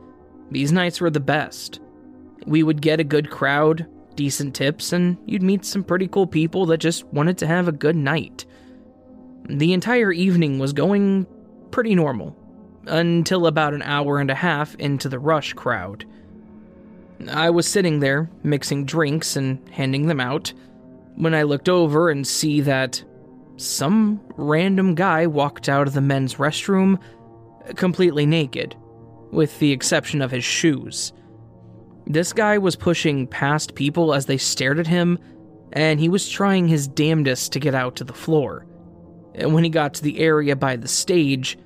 these 0.51 0.73
nights 0.73 1.01
were 1.01 1.11
the 1.11 1.21
best. 1.21 1.81
We 2.47 2.63
would 2.63 2.81
get 2.81 3.01
a 3.01 3.05
good 3.05 3.31
crowd, 3.31 3.87
decent 4.15 4.55
tips, 4.55 4.93
and 4.93 5.19
you'd 5.27 5.43
meet 5.43 5.65
some 5.65 5.85
pretty 5.85 6.09
cool 6.09 6.27
people 6.27 6.67
that 6.67 6.79
just 6.79 7.05
wanted 7.07 7.39
to 7.39 7.47
have 7.47 7.69
a 7.69 7.73
good 7.73 7.97
night. 7.97 8.45
The 9.49 9.73
entire 9.73 10.13
evening 10.13 10.59
was 10.59 10.73
going 10.73 11.27
pretty 11.71 11.95
normal, 11.95 12.37
until 12.87 13.47
about 13.47 13.75
an 13.75 13.83
hour 13.83 14.19
and 14.19 14.31
a 14.31 14.35
half 14.35 14.75
into 14.77 15.09
the 15.09 15.19
rush 15.19 15.53
crowd. 15.53 16.05
I 17.31 17.51
was 17.51 17.67
sitting 17.67 18.01
there, 18.01 18.29
mixing 18.43 18.85
drinks 18.85 19.37
and 19.37 19.67
handing 19.71 20.07
them 20.07 20.21
out, 20.21 20.53
when 21.17 21.35
I 21.35 21.45
looked 21.45 21.69
over 21.69 22.11
and 22.11 22.27
see 22.27 22.61
that 22.63 23.03
some 23.57 24.21
random 24.37 24.95
guy 24.95 25.27
walked 25.27 25.69
out 25.69 25.87
of 25.87 25.95
the 25.95 26.01
men's 26.01 26.35
restroom 26.35 26.99
completely 27.77 28.27
naked, 28.27 28.75
with 29.31 29.59
the 29.59 29.73
exception 29.73 30.21
of 30.21 30.31
his 30.31 30.45
shoes. 30.45 31.13
This 32.07 32.33
guy 32.33 32.59
was 32.59 32.77
pushing 32.77 33.27
past 33.27 33.75
people 33.75 34.13
as 34.13 34.27
they 34.27 34.37
stared 34.37 34.79
at 34.79 34.87
him, 34.87 35.19
and 35.73 35.99
he 35.99 36.09
was 36.09 36.29
trying 36.29 36.69
his 36.69 36.87
damnedest 36.87 37.53
to 37.53 37.61
get 37.61 37.75
out 37.75 37.97
to 37.97 38.05
the 38.05 38.13
floor. 38.13 38.67
And 39.35 39.55
when 39.55 39.65
he 39.65 39.71
got 39.71 39.95
to 39.95 40.03
the 40.03 40.19
area 40.19 40.55
by 40.55 40.77
the 40.77 40.89
stage, 40.89 41.57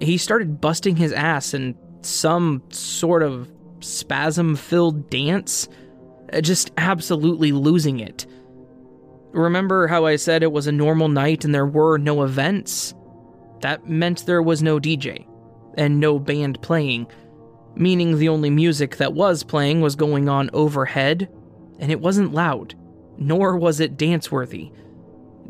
he 0.00 0.18
started 0.18 0.60
busting 0.60 0.96
his 0.96 1.12
ass 1.12 1.54
in 1.54 1.76
some 2.02 2.62
sort 2.70 3.22
of 3.22 3.50
spasm 3.80 4.56
filled 4.56 5.10
dance, 5.10 5.68
uh, 6.32 6.40
just 6.40 6.70
absolutely 6.76 7.52
losing 7.52 8.00
it. 8.00 8.26
Remember 9.32 9.86
how 9.86 10.06
I 10.06 10.16
said 10.16 10.42
it 10.42 10.52
was 10.52 10.66
a 10.66 10.72
normal 10.72 11.08
night 11.08 11.44
and 11.44 11.54
there 11.54 11.66
were 11.66 11.98
no 11.98 12.22
events? 12.22 12.94
That 13.60 13.88
meant 13.88 14.26
there 14.26 14.42
was 14.42 14.62
no 14.62 14.78
DJ 14.78 15.26
and 15.76 15.98
no 15.98 16.18
band 16.18 16.60
playing 16.62 17.08
meaning 17.76 18.18
the 18.18 18.28
only 18.28 18.50
music 18.50 18.96
that 18.96 19.14
was 19.14 19.42
playing 19.42 19.80
was 19.80 19.96
going 19.96 20.28
on 20.28 20.50
overhead, 20.52 21.28
and 21.78 21.90
it 21.90 22.00
wasn't 22.00 22.34
loud, 22.34 22.74
nor 23.18 23.56
was 23.56 23.80
it 23.80 23.96
dance 23.96 24.30
worthy. 24.30 24.70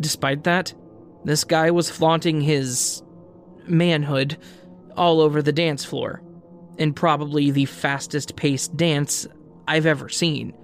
Despite 0.00 0.44
that, 0.44 0.74
this 1.24 1.44
guy 1.44 1.70
was 1.70 1.90
flaunting 1.90 2.40
his 2.40 3.02
manhood 3.66 4.36
all 4.96 5.20
over 5.20 5.42
the 5.42 5.52
dance 5.52 5.84
floor, 5.84 6.22
in 6.78 6.92
probably 6.92 7.50
the 7.50 7.64
fastest 7.64 8.36
paced 8.36 8.76
dance 8.76 9.26
I've 9.66 9.86
ever 9.86 10.08
seen. 10.08 10.54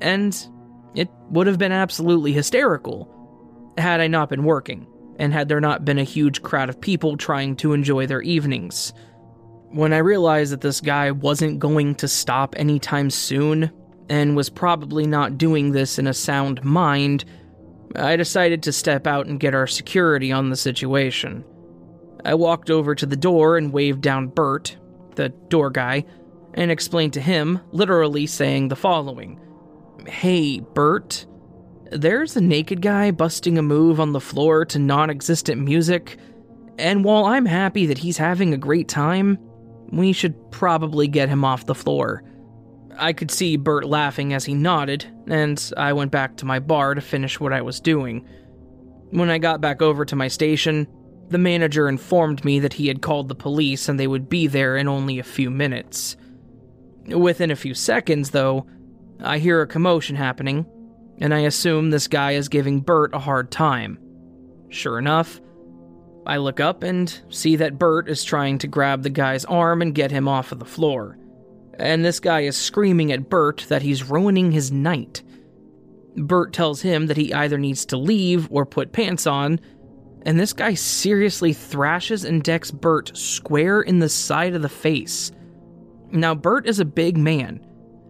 And 0.00 0.36
it 0.94 1.08
would 1.30 1.46
have 1.46 1.58
been 1.58 1.72
absolutely 1.72 2.32
hysterical 2.32 3.08
had 3.78 4.00
I 4.00 4.06
not 4.06 4.28
been 4.28 4.44
working, 4.44 4.86
and 5.18 5.32
had 5.32 5.48
there 5.48 5.60
not 5.60 5.84
been 5.84 5.98
a 5.98 6.04
huge 6.04 6.42
crowd 6.42 6.68
of 6.68 6.80
people 6.80 7.16
trying 7.16 7.56
to 7.56 7.72
enjoy 7.72 8.06
their 8.06 8.22
evenings. 8.22 8.92
When 9.70 9.92
I 9.92 9.98
realized 9.98 10.52
that 10.52 10.62
this 10.62 10.80
guy 10.80 11.10
wasn't 11.12 11.60
going 11.60 11.94
to 11.96 12.08
stop 12.08 12.54
anytime 12.58 13.10
soon, 13.10 13.70
and 14.08 14.34
was 14.34 14.50
probably 14.50 15.06
not 15.06 15.38
doing 15.38 15.70
this 15.70 15.98
in 15.98 16.08
a 16.08 16.12
sound 16.12 16.62
mind, 16.64 17.24
I 17.94 18.16
decided 18.16 18.64
to 18.64 18.72
step 18.72 19.06
out 19.06 19.26
and 19.26 19.38
get 19.38 19.54
our 19.54 19.68
security 19.68 20.32
on 20.32 20.50
the 20.50 20.56
situation. 20.56 21.44
I 22.24 22.34
walked 22.34 22.70
over 22.70 22.94
to 22.94 23.06
the 23.06 23.16
door 23.16 23.56
and 23.56 23.72
waved 23.72 24.00
down 24.00 24.28
Bert, 24.28 24.76
the 25.14 25.28
door 25.28 25.70
guy, 25.70 26.04
and 26.54 26.70
explained 26.70 27.12
to 27.14 27.20
him, 27.20 27.60
literally 27.72 28.26
saying 28.26 28.68
the 28.68 28.76
following 28.76 29.40
Hey, 30.06 30.60
Bert, 30.60 31.26
there's 31.90 32.36
a 32.36 32.40
naked 32.40 32.82
guy 32.82 33.10
busting 33.10 33.58
a 33.58 33.62
move 33.62 34.00
on 34.00 34.12
the 34.12 34.20
floor 34.20 34.64
to 34.66 34.78
non 34.78 35.10
existent 35.10 35.60
music, 35.60 36.16
and 36.78 37.04
while 37.04 37.26
I'm 37.26 37.46
happy 37.46 37.86
that 37.86 37.98
he's 37.98 38.16
having 38.16 38.54
a 38.54 38.58
great 38.58 38.88
time, 38.88 39.38
we 39.90 40.12
should 40.12 40.50
probably 40.50 41.08
get 41.08 41.28
him 41.28 41.44
off 41.44 41.66
the 41.66 41.74
floor. 41.74 42.22
I 42.96 43.12
could 43.12 43.30
see 43.30 43.56
Bert 43.56 43.84
laughing 43.84 44.32
as 44.32 44.44
he 44.44 44.54
nodded, 44.54 45.06
and 45.26 45.72
I 45.76 45.92
went 45.92 46.10
back 46.10 46.36
to 46.38 46.46
my 46.46 46.58
bar 46.58 46.94
to 46.94 47.00
finish 47.00 47.40
what 47.40 47.52
I 47.52 47.62
was 47.62 47.80
doing. 47.80 48.26
When 49.10 49.30
I 49.30 49.38
got 49.38 49.60
back 49.60 49.82
over 49.82 50.04
to 50.04 50.16
my 50.16 50.28
station, 50.28 50.86
the 51.30 51.38
manager 51.38 51.88
informed 51.88 52.44
me 52.44 52.58
that 52.58 52.74
he 52.74 52.88
had 52.88 53.02
called 53.02 53.28
the 53.28 53.34
police 53.34 53.88
and 53.88 53.98
they 53.98 54.06
would 54.06 54.28
be 54.28 54.46
there 54.46 54.76
in 54.76 54.88
only 54.88 55.18
a 55.18 55.24
few 55.24 55.50
minutes. 55.50 56.16
Within 57.06 57.50
a 57.50 57.56
few 57.56 57.72
seconds, 57.72 58.30
though, 58.30 58.66
I 59.20 59.38
hear 59.38 59.62
a 59.62 59.66
commotion 59.66 60.16
happening, 60.16 60.66
and 61.18 61.32
I 61.32 61.40
assume 61.40 61.90
this 61.90 62.08
guy 62.08 62.32
is 62.32 62.48
giving 62.48 62.80
Bert 62.80 63.14
a 63.14 63.18
hard 63.18 63.50
time. 63.50 63.98
Sure 64.68 64.98
enough, 64.98 65.40
I 66.26 66.36
look 66.36 66.60
up 66.60 66.82
and 66.82 67.20
see 67.30 67.56
that 67.56 67.78
Bert 67.78 68.08
is 68.08 68.24
trying 68.24 68.58
to 68.58 68.66
grab 68.66 69.02
the 69.02 69.10
guy's 69.10 69.44
arm 69.44 69.82
and 69.82 69.94
get 69.94 70.10
him 70.10 70.28
off 70.28 70.52
of 70.52 70.58
the 70.58 70.64
floor. 70.64 71.18
And 71.78 72.04
this 72.04 72.20
guy 72.20 72.40
is 72.40 72.56
screaming 72.56 73.12
at 73.12 73.30
Bert 73.30 73.66
that 73.68 73.82
he's 73.82 74.10
ruining 74.10 74.52
his 74.52 74.70
night. 74.70 75.22
Bert 76.16 76.52
tells 76.52 76.82
him 76.82 77.06
that 77.06 77.16
he 77.16 77.32
either 77.32 77.56
needs 77.56 77.86
to 77.86 77.96
leave 77.96 78.48
or 78.50 78.66
put 78.66 78.92
pants 78.92 79.26
on, 79.26 79.60
and 80.26 80.38
this 80.38 80.52
guy 80.52 80.74
seriously 80.74 81.52
thrashes 81.52 82.24
and 82.24 82.42
decks 82.42 82.70
Bert 82.70 83.16
square 83.16 83.80
in 83.80 83.98
the 83.98 84.08
side 84.08 84.54
of 84.54 84.62
the 84.62 84.68
face. 84.68 85.32
Now, 86.10 86.34
Bert 86.34 86.66
is 86.66 86.80
a 86.80 86.84
big 86.84 87.16
man, 87.16 87.64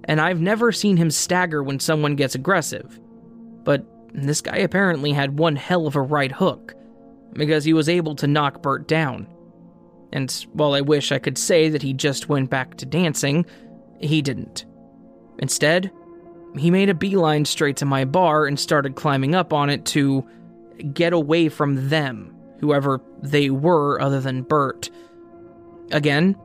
and 0.05 0.21
I've 0.21 0.41
never 0.41 0.73
seen 0.73 0.97
him 0.97 1.11
stagger 1.11 1.63
when 1.63 1.79
someone 1.79 2.17
gets 2.17 2.35
aggressive. 2.35 2.99
But 3.63 3.87
this 4.13 4.41
guy 4.41 4.57
apparently 4.57 5.13
had 5.13 5.39
one 5.39 5.57
hell 5.57 5.87
of 5.87 5.97
a 5.97 6.01
right 6.01 6.33
hook 6.33 6.75
because 7.35 7.65
he 7.65 7.73
was 7.73 7.89
able 7.89 8.17
to 8.17 8.27
knock 8.27 8.63
Bert 8.63 8.89
down. 8.89 9.27
And 10.13 10.33
while 10.53 10.75
I 10.75 10.81
wish 10.81 11.13
I 11.13 11.21
could 11.21 11.39
say 11.39 11.69
that 11.69 11.83
he 11.83 11.93
just 11.93 12.29
went 12.29 12.51
back 12.51 12.77
to 12.79 12.87
dancing, 12.87 13.47
he 14.01 14.21
didn't. 14.21 14.65
Instead, 15.39 15.93
he 16.59 16.71
made 16.71 16.89
a 16.89 16.95
beeline 16.95 17.45
straight 17.45 17.77
to 17.77 17.85
my 17.85 18.05
bar 18.05 18.47
and 18.47 18.59
started 18.59 18.97
climbing 18.97 19.37
up 19.37 19.53
on 19.53 19.71
it 19.71 19.85
to 19.87 20.27
get 20.83 21.13
away 21.13 21.49
from 21.49 21.89
them, 21.89 22.35
whoever 22.61 23.01
they 23.23 23.51
were 23.51 24.01
other 24.01 24.21
than 24.21 24.43
Bert. 24.43 24.91
Again, 25.91 26.37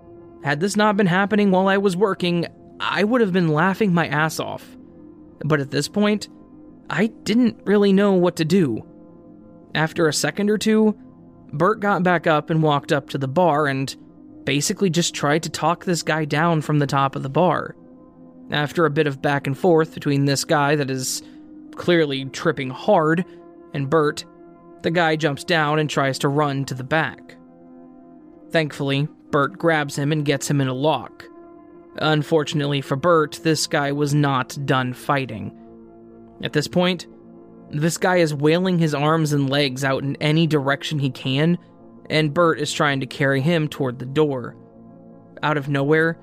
had 0.44 0.60
this 0.60 0.76
not 0.76 0.98
been 0.98 1.08
happening 1.08 1.52
while 1.52 1.68
I 1.68 1.78
was 1.78 1.98
working, 1.98 2.48
I 2.80 3.04
would 3.04 3.22
have 3.22 3.34
been 3.34 3.50
laughing 3.50 3.94
my 3.94 4.08
ass 4.08 4.40
off. 4.40 4.78
But 5.44 5.60
at 5.60 5.72
this 5.72 5.88
point, 5.88 6.30
I 6.90 7.08
didn't 7.08 7.62
really 7.66 7.94
know 7.94 8.14
what 8.14 8.36
to 8.38 8.46
do. 8.46 8.86
After 9.74 10.08
a 10.08 10.14
second 10.14 10.50
or 10.50 10.58
two, 10.58 10.98
Bert 11.52 11.80
got 11.80 12.04
back 12.04 12.28
up 12.28 12.50
and 12.50 12.64
walked 12.64 12.92
up 12.92 13.10
to 13.10 13.18
the 13.18 13.28
bar 13.28 13.68
and 13.68 13.96
basically 14.46 14.90
just 14.90 15.14
tried 15.14 15.44
to 15.44 15.50
talk 15.50 15.86
this 15.86 16.04
guy 16.04 16.26
down 16.26 16.62
from 16.62 16.80
the 16.80 16.88
top 16.88 17.16
of 17.16 17.24
the 17.24 17.30
bar. 17.30 17.76
After 18.52 18.86
a 18.86 18.92
bit 18.92 19.08
of 19.08 19.22
back 19.22 19.48
and 19.48 19.58
forth 19.58 19.94
between 19.94 20.26
this 20.26 20.44
guy 20.44 20.76
that 20.76 20.92
is 20.92 21.24
clearly 21.76 22.26
tripping 22.26 22.70
hard 22.70 23.26
and 23.76 23.90
Bert, 23.90 24.26
the 24.82 24.90
guy 24.90 25.16
jumps 25.18 25.44
down 25.44 25.80
and 25.80 25.90
tries 25.90 26.18
to 26.20 26.30
run 26.30 26.64
to 26.66 26.74
the 26.74 26.84
back. 26.84 27.36
Thankfully, 28.50 29.08
Bert 29.32 29.58
grabs 29.58 29.98
him 29.98 30.12
and 30.12 30.24
gets 30.24 30.50
him 30.50 30.62
in 30.62 30.70
a 30.70 30.74
lock. 30.74 31.26
Unfortunately 31.98 32.82
for 32.82 32.96
Bert, 32.96 33.40
this 33.44 33.68
guy 33.68 33.92
was 33.92 34.14
not 34.14 34.58
done 34.66 34.94
fighting. 34.94 35.52
At 36.42 36.54
this 36.54 36.68
point, 36.68 37.08
this 37.70 37.98
guy 37.98 38.18
is 38.18 38.34
wailing 38.34 38.80
his 38.80 38.94
arms 38.94 39.34
and 39.34 39.50
legs 39.50 39.84
out 39.84 40.04
in 40.04 40.16
any 40.18 40.48
direction 40.48 41.00
he 41.00 41.10
can, 41.10 41.58
and 42.10 42.34
Bert 42.34 42.60
is 42.60 42.72
trying 42.72 43.02
to 43.02 43.06
carry 43.06 43.42
him 43.42 43.68
toward 43.68 44.00
the 44.00 44.06
door. 44.06 44.56
Out 45.44 45.58
of 45.58 45.68
nowhere, 45.68 46.18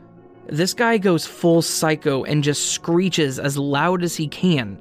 this 0.47 0.73
guy 0.73 0.99
goes 0.99 1.27
full 1.27 1.61
psycho 1.61 2.25
and 2.25 2.43
just 2.43 2.73
screeches 2.73 3.39
as 3.39 3.59
loud 3.59 4.03
as 4.03 4.17
he 4.17 4.29
can, 4.29 4.79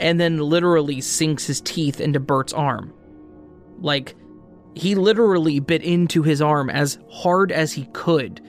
and 0.00 0.20
then 0.20 0.38
literally 0.38 1.00
sinks 1.00 1.46
his 1.46 1.60
teeth 1.60 2.00
into 2.00 2.20
Bert's 2.20 2.52
arm. 2.52 2.92
Like, 3.80 4.14
he 4.74 4.94
literally 4.94 5.60
bit 5.60 5.82
into 5.82 6.22
his 6.22 6.42
arm 6.42 6.68
as 6.68 6.98
hard 7.10 7.50
as 7.50 7.72
he 7.72 7.86
could, 7.92 8.40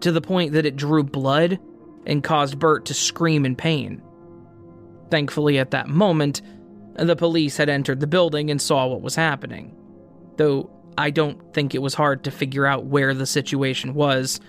to 0.00 0.12
the 0.12 0.20
point 0.20 0.52
that 0.52 0.66
it 0.66 0.76
drew 0.76 1.02
blood 1.02 1.58
and 2.06 2.22
caused 2.22 2.58
Bert 2.58 2.84
to 2.86 2.94
scream 2.94 3.46
in 3.46 3.56
pain. 3.56 4.02
Thankfully, 5.10 5.58
at 5.58 5.70
that 5.70 5.88
moment, 5.88 6.42
the 6.94 7.16
police 7.16 7.56
had 7.56 7.68
entered 7.68 8.00
the 8.00 8.06
building 8.06 8.50
and 8.50 8.60
saw 8.60 8.86
what 8.86 9.02
was 9.02 9.14
happening. 9.14 9.74
Though 10.36 10.70
I 10.98 11.10
don't 11.10 11.54
think 11.54 11.74
it 11.74 11.82
was 11.82 11.94
hard 11.94 12.24
to 12.24 12.30
figure 12.30 12.66
out 12.66 12.86
where 12.86 13.14
the 13.14 13.26
situation 13.26 13.94
was. 13.94 14.40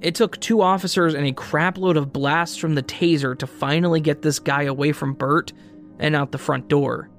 It 0.00 0.14
took 0.14 0.40
two 0.40 0.62
officers 0.62 1.14
and 1.14 1.26
a 1.26 1.32
crapload 1.32 1.96
of 1.96 2.12
blasts 2.12 2.56
from 2.56 2.74
the 2.74 2.82
taser 2.82 3.38
to 3.38 3.46
finally 3.46 4.00
get 4.00 4.22
this 4.22 4.38
guy 4.38 4.62
away 4.62 4.92
from 4.92 5.14
Bert 5.14 5.52
and 5.98 6.16
out 6.16 6.32
the 6.32 6.38
front 6.38 6.68
door. 6.68 7.10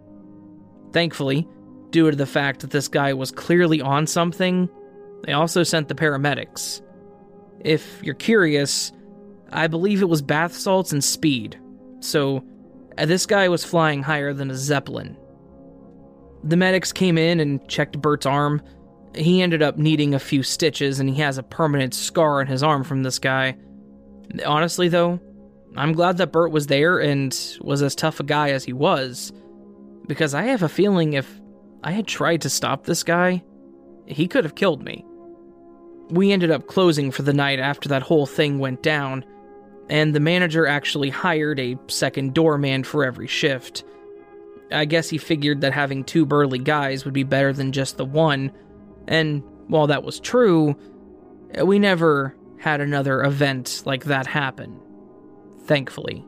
Thankfully, 0.91 1.48
due 1.91 2.10
to 2.10 2.17
the 2.17 2.26
fact 2.26 2.62
that 2.62 2.72
this 2.72 2.88
guy 2.88 3.13
was 3.13 3.32
clearly 3.32 3.82
on 3.82 4.08
something, 4.08 4.67
they 5.24 5.34
also 5.34 5.62
sent 5.62 5.88
the 5.88 5.96
paramedics. 5.96 6.82
If 7.60 8.02
you're 8.02 8.15
curious, 8.15 8.91
I 9.52 9.67
believe 9.67 10.02
it 10.02 10.10
was 10.10 10.24
bath 10.24 10.54
salts 10.54 10.91
and 10.91 11.04
speed, 11.04 11.60
so 12.00 12.44
uh, 12.98 13.06
this 13.06 13.28
guy 13.28 13.48
was 13.50 13.63
flying 13.63 14.02
higher 14.02 14.34
than 14.34 14.50
a 14.50 14.56
Zeppelin. 14.56 15.15
The 16.44 16.58
medics 16.58 16.91
came 16.91 17.20
in 17.20 17.39
and 17.39 17.67
checked 17.67 18.02
Bert's 18.02 18.26
arm. 18.26 18.63
He 19.15 19.41
ended 19.41 19.62
up 19.62 19.78
needing 19.78 20.13
a 20.13 20.19
few 20.19 20.43
stitches, 20.43 21.00
and 21.00 21.10
he 21.10 21.21
has 21.21 21.38
a 21.38 21.43
permanent 21.43 21.93
scar 21.93 22.39
on 22.39 22.47
his 22.47 22.63
arm 22.63 22.84
from 22.84 23.04
this 23.04 23.19
guy. 23.19 23.58
Honestly, 24.45 24.88
though, 24.88 25.19
I'm 25.76 25.93
glad 25.93 26.17
that 26.17 26.32
Bert 26.32 26.52
was 26.52 26.67
there 26.67 27.00
and 27.00 27.38
was 27.62 27.82
as 27.82 27.95
tough 27.95 28.19
a 28.19 28.24
guy 28.24 28.52
as 28.52 28.63
he 28.63 28.74
was, 28.74 29.34
because 30.08 30.34
I 30.34 30.43
have 30.43 30.63
a 30.63 30.69
feeling 30.69 31.13
if 31.13 31.41
I 31.84 31.91
had 31.91 32.08
tried 32.08 32.41
to 32.41 32.50
stop 32.50 32.86
this 32.86 33.04
guy, 33.04 33.43
he 34.06 34.28
could 34.28 34.43
have 34.43 34.56
killed 34.56 34.84
me. 34.84 35.06
We 36.10 36.32
ended 36.32 36.52
up 36.52 36.67
closing 36.67 37.12
for 37.12 37.21
the 37.24 37.34
night 37.34 37.60
after 37.60 37.89
that 37.89 38.02
whole 38.02 38.26
thing 38.26 38.60
went 38.60 38.84
down, 38.84 39.26
and 39.89 40.13
the 40.13 40.19
manager 40.19 40.67
actually 40.67 41.10
hired 41.10 41.60
a 41.60 41.78
second 41.88 42.34
doorman 42.34 42.84
for 42.84 43.06
every 43.06 43.28
shift. 43.28 43.84
I 44.71 44.86
guess 44.86 45.10
he 45.10 45.17
figured 45.17 45.62
that 45.62 45.74
having 45.74 46.04
two 46.04 46.26
burly 46.26 46.60
guys 46.60 47.04
would 47.04 47.13
be 47.13 47.24
better 47.24 47.52
than 47.52 47.71
just 47.71 47.97
the 47.97 48.06
one, 48.06 48.52
and 49.12 49.43
while 49.67 49.88
that 49.88 50.04
was 50.04 50.21
true, 50.21 50.74
we 51.62 51.80
never 51.80 52.34
had 52.60 52.80
another 52.80 53.21
event 53.24 53.84
like 53.86 54.06
that 54.06 54.26
happen. 54.26 54.80
Thankfully. 55.65 56.24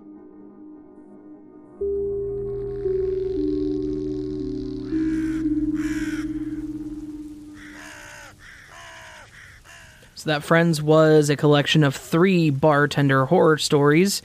So, 10.16 10.30
that, 10.30 10.44
friends, 10.44 10.82
was 10.82 11.30
a 11.30 11.38
collection 11.38 11.86
of 11.86 11.96
three 11.96 12.50
bartender 12.50 13.26
horror 13.26 13.58
stories. 13.58 14.22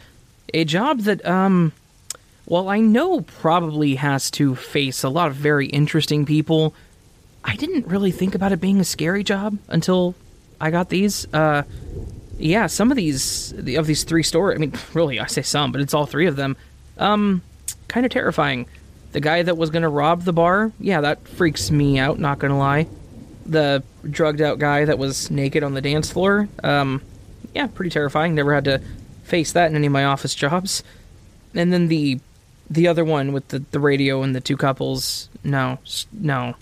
A 0.53 0.64
job 0.64 1.01
that, 1.03 1.25
um, 1.25 1.73
well, 2.47 2.68
I 2.68 2.81
know 2.81 3.21
probably 3.21 3.94
has 3.94 4.33
to 4.33 4.57
face 4.57 5.05
a 5.05 5.09
lot 5.09 5.29
of 5.29 5.37
very 5.37 5.68
interesting 5.68 6.25
people. 6.27 6.75
I 7.49 7.57
didn't 7.57 7.87
really 7.87 8.11
think 8.11 8.35
about 8.35 8.53
it 8.53 8.61
being 8.61 8.79
a 8.79 8.85
scary 8.85 9.25
job 9.25 9.57
until 9.69 10.15
I 10.61 10.71
got 10.71 10.91
these. 10.91 11.27
Uh, 11.33 11.63
yeah, 12.39 12.67
some 12.67 12.91
of 12.91 12.97
these 12.97 13.53
of 13.53 13.87
these 13.87 14.05
three 14.05 14.23
stories. 14.23 14.57
I 14.57 14.61
mean, 14.61 14.73
really, 14.93 15.19
I 15.19 15.27
say 15.27 15.43
some, 15.43 15.73
but 15.73 15.81
it's 15.81 15.95
all 15.95 16.05
three 16.07 16.27
of 16.27 16.37
them. 16.37 16.57
Um, 16.99 17.41
kind 17.89 18.05
of 18.05 18.13
terrifying. 18.13 18.67
The 19.13 19.21
guy 19.21 19.43
that 19.43 19.57
was 19.57 19.71
gonna 19.71 19.89
rob 19.89 20.25
the 20.25 20.33
bar, 20.35 20.73
yeah, 20.79 21.01
that 21.01 21.27
freaks 21.27 21.71
me 21.71 21.99
out. 21.99 22.19
Not 22.19 22.39
gonna 22.39 22.59
lie. 22.59 22.87
the 23.47 23.83
drugged 24.09 24.43
out 24.43 24.59
guy 24.59 24.85
that 24.85 24.99
was 24.99 25.31
naked 25.31 25.63
on 25.63 25.73
the 25.73 25.81
dance 25.81 26.13
floor. 26.13 26.49
Um, 26.63 27.01
yeah, 27.55 27.67
pretty 27.69 27.91
terrifying. 27.91 28.35
Never 28.35 28.53
had 28.53 28.65
to 28.67 28.83
face 29.25 29.53
that 29.53 29.71
in 29.71 29.77
any 29.77 29.87
of 29.87 29.93
my 29.93 30.05
office 30.05 30.35
jobs. 30.35 30.85
And 31.55 31.73
then 31.73 31.89
the 31.89 32.21
the 32.69 32.87
other 32.89 33.07
one 33.07 33.33
with 33.33 33.49
the, 33.49 33.61
the 33.71 33.81
radio 33.81 34.23
and 34.23 34.37
the 34.37 34.43
two 34.43 34.59
couples. 34.59 35.31
No, 35.43 35.79
no, 36.13 36.55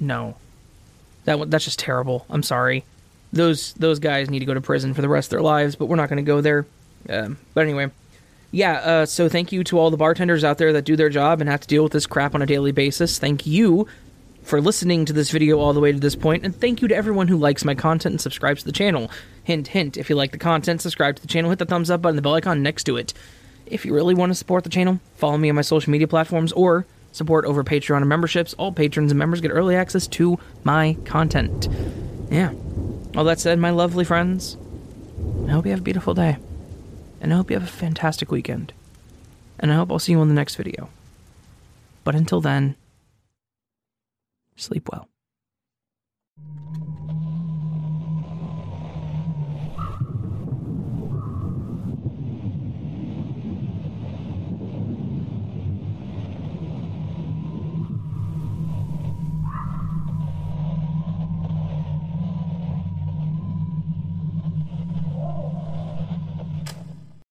no. 0.00 0.36
That 1.24 1.50
that's 1.50 1.64
just 1.64 1.78
terrible. 1.78 2.26
I'm 2.30 2.42
sorry. 2.42 2.84
Those 3.32 3.74
those 3.74 3.98
guys 3.98 4.30
need 4.30 4.40
to 4.40 4.46
go 4.46 4.54
to 4.54 4.60
prison 4.60 4.94
for 4.94 5.02
the 5.02 5.08
rest 5.08 5.26
of 5.26 5.30
their 5.30 5.42
lives. 5.42 5.76
But 5.76 5.86
we're 5.86 5.96
not 5.96 6.08
going 6.08 6.24
to 6.24 6.28
go 6.28 6.40
there. 6.40 6.66
Um, 7.08 7.38
but 7.54 7.62
anyway, 7.62 7.90
yeah. 8.50 8.72
Uh, 8.78 9.06
so 9.06 9.28
thank 9.28 9.52
you 9.52 9.62
to 9.64 9.78
all 9.78 9.90
the 9.90 9.96
bartenders 9.96 10.42
out 10.42 10.58
there 10.58 10.72
that 10.72 10.84
do 10.84 10.96
their 10.96 11.10
job 11.10 11.40
and 11.40 11.48
have 11.48 11.60
to 11.60 11.68
deal 11.68 11.82
with 11.82 11.92
this 11.92 12.06
crap 12.06 12.34
on 12.34 12.42
a 12.42 12.46
daily 12.46 12.72
basis. 12.72 13.18
Thank 13.18 13.46
you 13.46 13.86
for 14.42 14.60
listening 14.60 15.04
to 15.04 15.12
this 15.12 15.30
video 15.30 15.58
all 15.58 15.72
the 15.72 15.80
way 15.80 15.92
to 15.92 16.00
this 16.00 16.16
point, 16.16 16.44
and 16.44 16.56
thank 16.56 16.80
you 16.80 16.88
to 16.88 16.94
everyone 16.96 17.28
who 17.28 17.36
likes 17.36 17.64
my 17.64 17.74
content 17.74 18.14
and 18.14 18.20
subscribes 18.20 18.62
to 18.62 18.66
the 18.66 18.72
channel. 18.72 19.10
Hint, 19.44 19.68
hint, 19.68 19.96
if 19.96 20.08
you 20.08 20.16
like 20.16 20.32
the 20.32 20.38
content, 20.38 20.80
subscribe 20.80 21.16
to 21.16 21.22
the 21.22 21.28
channel, 21.28 21.50
hit 21.50 21.58
the 21.58 21.66
thumbs 21.66 21.90
up 21.90 22.02
button, 22.02 22.16
the 22.16 22.22
bell 22.22 22.34
icon 22.34 22.62
next 22.62 22.84
to 22.84 22.96
it. 22.96 23.12
If 23.66 23.84
you 23.84 23.94
really 23.94 24.14
want 24.14 24.30
to 24.30 24.34
support 24.34 24.64
the 24.64 24.70
channel, 24.70 24.98
follow 25.16 25.36
me 25.36 25.50
on 25.50 25.56
my 25.56 25.62
social 25.62 25.92
media 25.92 26.08
platforms 26.08 26.52
or 26.52 26.86
support 27.12 27.44
over 27.44 27.64
Patreon 27.64 27.98
and 27.98 28.08
memberships. 28.08 28.54
All 28.54 28.72
patrons 28.72 29.10
and 29.12 29.18
members 29.18 29.40
get 29.40 29.50
early 29.50 29.76
access 29.76 30.06
to 30.08 30.38
my 30.64 30.96
content. 31.04 31.68
Yeah. 32.30 32.52
All 33.16 33.24
that 33.24 33.40
said, 33.40 33.58
my 33.58 33.70
lovely 33.70 34.04
friends, 34.04 34.56
I 35.46 35.50
hope 35.50 35.64
you 35.64 35.72
have 35.72 35.80
a 35.80 35.84
beautiful 35.84 36.14
day. 36.14 36.36
And 37.20 37.32
I 37.32 37.36
hope 37.36 37.50
you 37.50 37.58
have 37.58 37.68
a 37.68 37.72
fantastic 37.72 38.30
weekend. 38.30 38.72
And 39.58 39.72
I 39.72 39.74
hope 39.74 39.90
I'll 39.90 39.98
see 39.98 40.12
you 40.12 40.22
in 40.22 40.28
the 40.28 40.34
next 40.34 40.56
video. 40.56 40.88
But 42.04 42.14
until 42.14 42.40
then, 42.40 42.76
sleep 44.56 44.88
well. 44.90 45.08